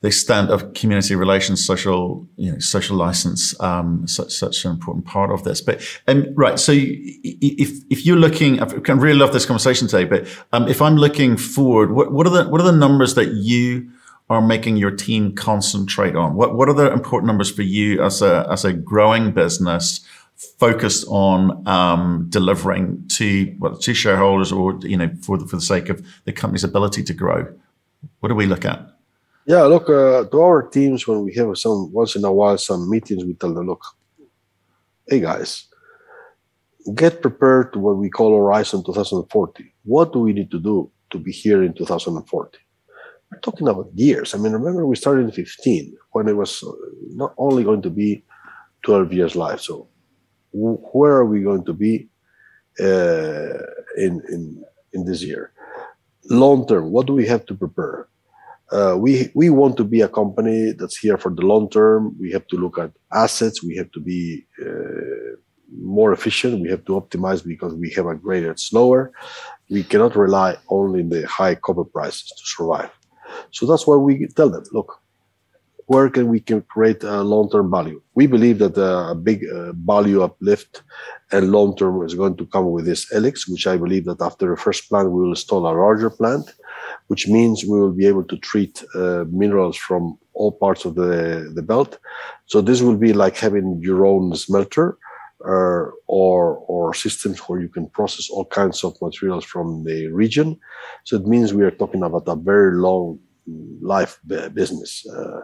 the 0.00 0.08
extent 0.08 0.50
of 0.50 0.74
community 0.74 1.16
relations, 1.16 1.66
social 1.66 2.28
you 2.36 2.52
know, 2.52 2.58
social 2.60 2.96
license, 2.96 3.58
um, 3.60 4.06
such 4.06 4.32
such 4.32 4.64
an 4.64 4.70
important 4.70 5.04
part 5.06 5.30
of 5.30 5.42
this. 5.42 5.60
But 5.60 5.82
um, 6.06 6.32
right. 6.34 6.58
So 6.58 6.72
you, 6.72 7.20
if 7.24 7.70
if 7.90 8.06
you're 8.06 8.16
looking, 8.16 8.60
I 8.60 8.92
really 8.92 9.18
love 9.18 9.32
this 9.32 9.44
conversation 9.44 9.88
today. 9.88 10.04
But 10.04 10.28
um, 10.52 10.68
if 10.68 10.80
I'm 10.80 10.96
looking 10.96 11.36
forward, 11.36 11.92
what, 11.92 12.12
what 12.12 12.26
are 12.26 12.30
the 12.30 12.48
what 12.48 12.60
are 12.60 12.64
the 12.64 12.72
numbers 12.72 13.14
that 13.14 13.28
you 13.32 13.90
are 14.30 14.42
making 14.42 14.76
your 14.76 14.90
team 14.90 15.34
concentrate 15.34 16.14
on? 16.14 16.34
What 16.34 16.54
what 16.54 16.68
are 16.68 16.74
the 16.74 16.92
important 16.92 17.26
numbers 17.26 17.50
for 17.50 17.62
you 17.62 18.02
as 18.02 18.22
a 18.22 18.46
as 18.50 18.64
a 18.64 18.72
growing 18.72 19.32
business? 19.32 20.04
Focused 20.58 21.04
on 21.08 21.66
um, 21.66 22.26
delivering 22.28 23.06
to 23.08 23.54
well, 23.58 23.76
to 23.76 23.94
shareholders 23.94 24.52
or 24.52 24.78
you 24.82 24.96
know 24.96 25.10
for 25.22 25.36
the, 25.36 25.46
for 25.46 25.56
the 25.56 25.62
sake 25.62 25.88
of 25.88 26.04
the 26.24 26.32
company's 26.32 26.64
ability 26.64 27.02
to 27.02 27.14
grow? 27.14 27.46
What 28.20 28.28
do 28.28 28.34
we 28.34 28.46
look 28.46 28.64
at? 28.64 28.80
Yeah, 29.46 29.62
look 29.62 29.88
uh, 29.88 30.24
to 30.28 30.40
our 30.40 30.68
teams 30.68 31.08
when 31.08 31.24
we 31.24 31.34
have 31.34 31.56
some 31.56 31.92
once 31.92 32.14
in 32.14 32.24
a 32.24 32.32
while 32.32 32.58
some 32.58 32.88
meetings, 32.88 33.24
we 33.24 33.34
tell 33.34 33.54
them, 33.54 33.66
look, 33.66 33.82
hey 35.08 35.20
guys, 35.20 35.64
get 36.94 37.22
prepared 37.22 37.72
to 37.72 37.78
what 37.78 37.96
we 37.96 38.10
call 38.10 38.36
Horizon 38.36 38.84
2040. 38.84 39.74
What 39.84 40.12
do 40.12 40.20
we 40.20 40.34
need 40.34 40.50
to 40.50 40.60
do 40.60 40.90
to 41.10 41.18
be 41.18 41.32
here 41.32 41.62
in 41.62 41.72
2040? 41.72 42.58
We're 43.30 43.40
talking 43.40 43.68
about 43.68 43.90
years. 43.94 44.34
I 44.34 44.38
mean, 44.38 44.52
remember 44.52 44.86
we 44.86 44.96
started 44.96 45.24
in 45.24 45.32
15 45.32 45.96
when 46.12 46.28
it 46.28 46.36
was 46.36 46.62
not 47.14 47.34
only 47.38 47.64
going 47.64 47.82
to 47.82 47.90
be 47.90 48.24
12 48.82 49.12
years 49.12 49.34
life. 49.34 49.60
So 49.60 49.88
where 50.52 51.12
are 51.12 51.26
we 51.26 51.42
going 51.42 51.64
to 51.64 51.72
be 51.72 52.08
uh, 52.80 53.58
in, 53.96 54.22
in, 54.28 54.64
in 54.92 55.04
this 55.04 55.22
year? 55.22 55.52
Long 56.30 56.66
term, 56.66 56.90
what 56.90 57.06
do 57.06 57.14
we 57.14 57.26
have 57.26 57.46
to 57.46 57.54
prepare? 57.54 58.08
Uh, 58.70 58.96
we 58.98 59.30
we 59.34 59.48
want 59.48 59.78
to 59.78 59.84
be 59.84 60.02
a 60.02 60.08
company 60.08 60.72
that's 60.72 60.98
here 60.98 61.16
for 61.16 61.30
the 61.34 61.40
long 61.40 61.70
term. 61.70 62.14
We 62.20 62.30
have 62.32 62.46
to 62.48 62.56
look 62.56 62.78
at 62.78 62.90
assets. 63.10 63.64
We 63.64 63.76
have 63.76 63.90
to 63.92 64.00
be 64.00 64.46
uh, 64.62 65.36
more 65.74 66.12
efficient. 66.12 66.60
We 66.60 66.68
have 66.68 66.84
to 66.84 66.92
optimize 66.92 67.42
because 67.42 67.74
we 67.74 67.90
have 67.96 68.06
a 68.06 68.14
greater 68.14 68.54
slower. 68.58 69.12
We 69.70 69.84
cannot 69.84 70.16
rely 70.16 70.56
only 70.68 71.00
on 71.00 71.08
the 71.08 71.26
high 71.26 71.54
copper 71.54 71.84
prices 71.84 72.24
to 72.24 72.42
survive. 72.44 72.90
So 73.52 73.66
that's 73.66 73.86
why 73.86 73.96
we 73.96 74.26
tell 74.36 74.50
them, 74.50 74.64
look, 74.72 75.00
where 75.88 76.10
can 76.10 76.28
we 76.28 76.38
can 76.38 76.60
create 76.74 77.02
a 77.02 77.22
long-term 77.22 77.70
value? 77.70 78.00
We 78.14 78.26
believe 78.26 78.58
that 78.58 78.76
a 78.76 79.14
big 79.14 79.40
uh, 79.48 79.72
value 79.72 80.20
uplift 80.22 80.82
and 81.32 81.50
long-term 81.50 82.04
is 82.04 82.14
going 82.14 82.36
to 82.36 82.46
come 82.46 82.70
with 82.70 82.84
this 82.84 83.10
E-LIX, 83.10 83.48
which 83.48 83.66
I 83.66 83.78
believe 83.78 84.04
that 84.04 84.20
after 84.20 84.50
the 84.50 84.56
first 84.56 84.88
plant, 84.90 85.10
we 85.10 85.22
will 85.22 85.30
install 85.30 85.62
a 85.62 85.72
larger 85.72 86.10
plant, 86.10 86.44
which 87.06 87.26
means 87.26 87.64
we 87.64 87.80
will 87.80 87.96
be 88.02 88.06
able 88.06 88.24
to 88.24 88.36
treat 88.36 88.84
uh, 88.94 89.24
minerals 89.30 89.78
from 89.78 90.18
all 90.34 90.52
parts 90.52 90.84
of 90.84 90.94
the, 90.94 91.50
the 91.54 91.62
belt. 91.62 91.98
So 92.44 92.60
this 92.60 92.82
will 92.82 92.98
be 92.98 93.14
like 93.14 93.38
having 93.38 93.80
your 93.82 94.04
own 94.04 94.34
smelter 94.36 94.98
uh, 95.44 95.84
or 96.06 96.58
or 96.72 96.92
systems 96.92 97.38
where 97.46 97.60
you 97.60 97.68
can 97.68 97.88
process 97.90 98.28
all 98.28 98.44
kinds 98.44 98.84
of 98.84 99.00
materials 99.00 99.44
from 99.44 99.84
the 99.84 100.08
region. 100.08 100.58
So 101.04 101.16
it 101.16 101.26
means 101.26 101.54
we 101.54 101.64
are 101.64 101.70
talking 101.70 102.02
about 102.02 102.24
a 102.26 102.36
very 102.36 102.76
long 102.76 103.20
life 103.80 104.18
business. 104.52 105.06
Uh, 105.06 105.42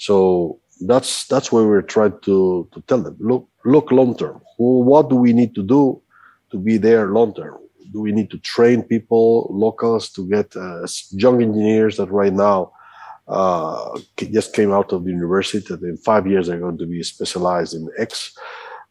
so 0.00 0.58
that's 0.86 1.26
that's 1.26 1.52
where 1.52 1.66
we're 1.66 1.82
trying 1.82 2.18
to 2.22 2.66
to 2.72 2.80
tell 2.88 3.02
them 3.02 3.16
look 3.20 3.46
look 3.66 3.92
long 3.92 4.16
term. 4.16 4.40
What 4.56 5.10
do 5.10 5.16
we 5.16 5.34
need 5.34 5.54
to 5.56 5.62
do 5.62 6.00
to 6.50 6.56
be 6.58 6.78
there 6.78 7.08
long 7.08 7.34
term? 7.34 7.58
Do 7.92 8.00
we 8.00 8.12
need 8.12 8.30
to 8.30 8.38
train 8.38 8.82
people, 8.82 9.48
locals, 9.50 10.08
to 10.10 10.26
get 10.26 10.56
uh, 10.56 10.86
young 11.10 11.42
engineers 11.42 11.98
that 11.98 12.10
right 12.10 12.32
now 12.32 12.72
uh, 13.28 13.98
just 14.16 14.54
came 14.54 14.72
out 14.72 14.90
of 14.92 15.04
the 15.04 15.10
university 15.10 15.62
that 15.68 15.82
in 15.82 15.98
five 15.98 16.26
years 16.26 16.48
are 16.48 16.58
going 16.58 16.78
to 16.78 16.86
be 16.86 17.02
specialized 17.02 17.74
in 17.74 17.86
X. 17.98 18.32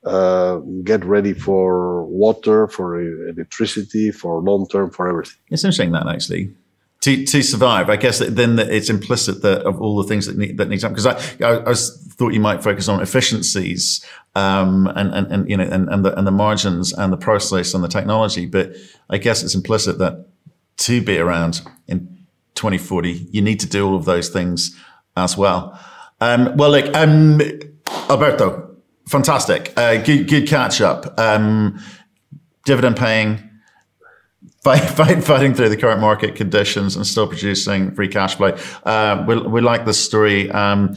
Uh, 0.05 0.57
get 0.83 1.03
ready 1.03 1.33
for 1.33 2.05
water, 2.05 2.67
for 2.67 3.01
electricity, 3.29 4.11
for 4.11 4.41
long 4.41 4.67
term, 4.67 4.91
for 4.91 5.09
everything. 5.09 5.39
It's 5.49 5.63
interesting 5.63 5.91
that 5.93 6.07
actually 6.07 6.53
to, 7.01 7.25
to 7.25 7.41
survive. 7.41 7.89
I 7.89 7.95
guess 7.95 8.19
then 8.19 8.59
it's 8.59 8.89
implicit 8.89 9.41
that 9.41 9.61
of 9.61 9.81
all 9.81 10.01
the 10.01 10.07
things 10.07 10.25
that 10.25 10.37
need, 10.37 10.57
that 10.57 10.67
need 10.67 10.79
to 10.81 10.89
happen. 10.89 11.01
Because 11.01 11.37
I, 11.41 11.45
I, 11.45 11.71
I, 11.71 11.73
thought 11.73 12.33
you 12.33 12.41
might 12.41 12.61
focus 12.61 12.89
on 12.89 13.01
efficiencies, 13.01 14.05
um, 14.35 14.87
and, 14.87 15.13
and, 15.13 15.31
and, 15.31 15.49
you 15.49 15.55
know, 15.55 15.63
and, 15.63 15.87
and 15.89 16.03
the, 16.03 16.17
and 16.17 16.27
the 16.27 16.31
margins 16.31 16.91
and 16.91 17.13
the 17.13 17.17
process 17.17 17.73
and 17.73 17.83
the 17.83 17.87
technology. 17.87 18.45
But 18.45 18.73
I 19.09 19.17
guess 19.17 19.41
it's 19.41 19.55
implicit 19.55 19.99
that 19.99 20.27
to 20.77 21.01
be 21.01 21.17
around 21.17 21.61
in 21.87 22.17
2040, 22.55 23.27
you 23.31 23.41
need 23.41 23.59
to 23.61 23.67
do 23.67 23.87
all 23.87 23.95
of 23.95 24.05
those 24.05 24.29
things 24.29 24.77
as 25.15 25.37
well. 25.37 25.79
Um, 26.19 26.57
well, 26.57 26.71
like, 26.71 26.93
um, 26.95 27.41
Alberto, 28.09 28.75
fantastic. 29.07 29.73
Uh, 29.77 30.01
good, 30.03 30.27
good 30.27 30.47
catch 30.47 30.81
up. 30.81 31.17
Um, 31.17 31.79
dividend 32.65 32.97
paying, 32.97 33.48
fight, 34.77 34.89
fight, 34.95 35.23
fighting 35.23 35.53
through 35.53 35.69
the 35.69 35.77
current 35.77 36.01
market 36.01 36.35
conditions 36.35 36.95
and 36.95 37.05
still 37.05 37.27
producing 37.27 37.91
free 37.91 38.07
cash 38.07 38.35
flow. 38.35 38.55
Uh, 38.83 39.23
we, 39.27 39.37
we 39.41 39.61
like 39.61 39.85
this 39.85 40.03
story. 40.03 40.51
Um, 40.51 40.95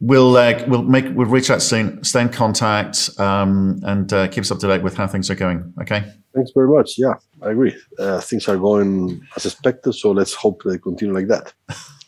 we'll 0.00 0.36
uh, 0.36 0.64
we'll 0.66 0.82
make 0.82 1.06
we'll 1.14 1.28
reach 1.28 1.50
out 1.50 1.62
soon, 1.62 2.02
stay 2.04 2.22
in 2.22 2.28
contact, 2.30 3.10
um, 3.18 3.80
and 3.84 4.12
uh, 4.12 4.28
keep 4.28 4.42
us 4.42 4.50
up 4.50 4.58
to 4.60 4.66
date 4.66 4.82
with 4.82 4.96
how 4.96 5.06
things 5.06 5.30
are 5.30 5.34
going. 5.34 5.72
Okay. 5.80 6.04
Thanks 6.34 6.52
very 6.54 6.68
much. 6.68 6.96
Yeah, 6.96 7.14
I 7.42 7.50
agree. 7.50 7.76
Uh, 7.98 8.20
things 8.20 8.48
are 8.48 8.56
going 8.56 9.26
as 9.36 9.46
expected, 9.46 9.94
so 9.94 10.12
let's 10.12 10.34
hope 10.34 10.62
they 10.64 10.78
continue 10.78 11.14
like 11.14 11.28
that. 11.28 11.52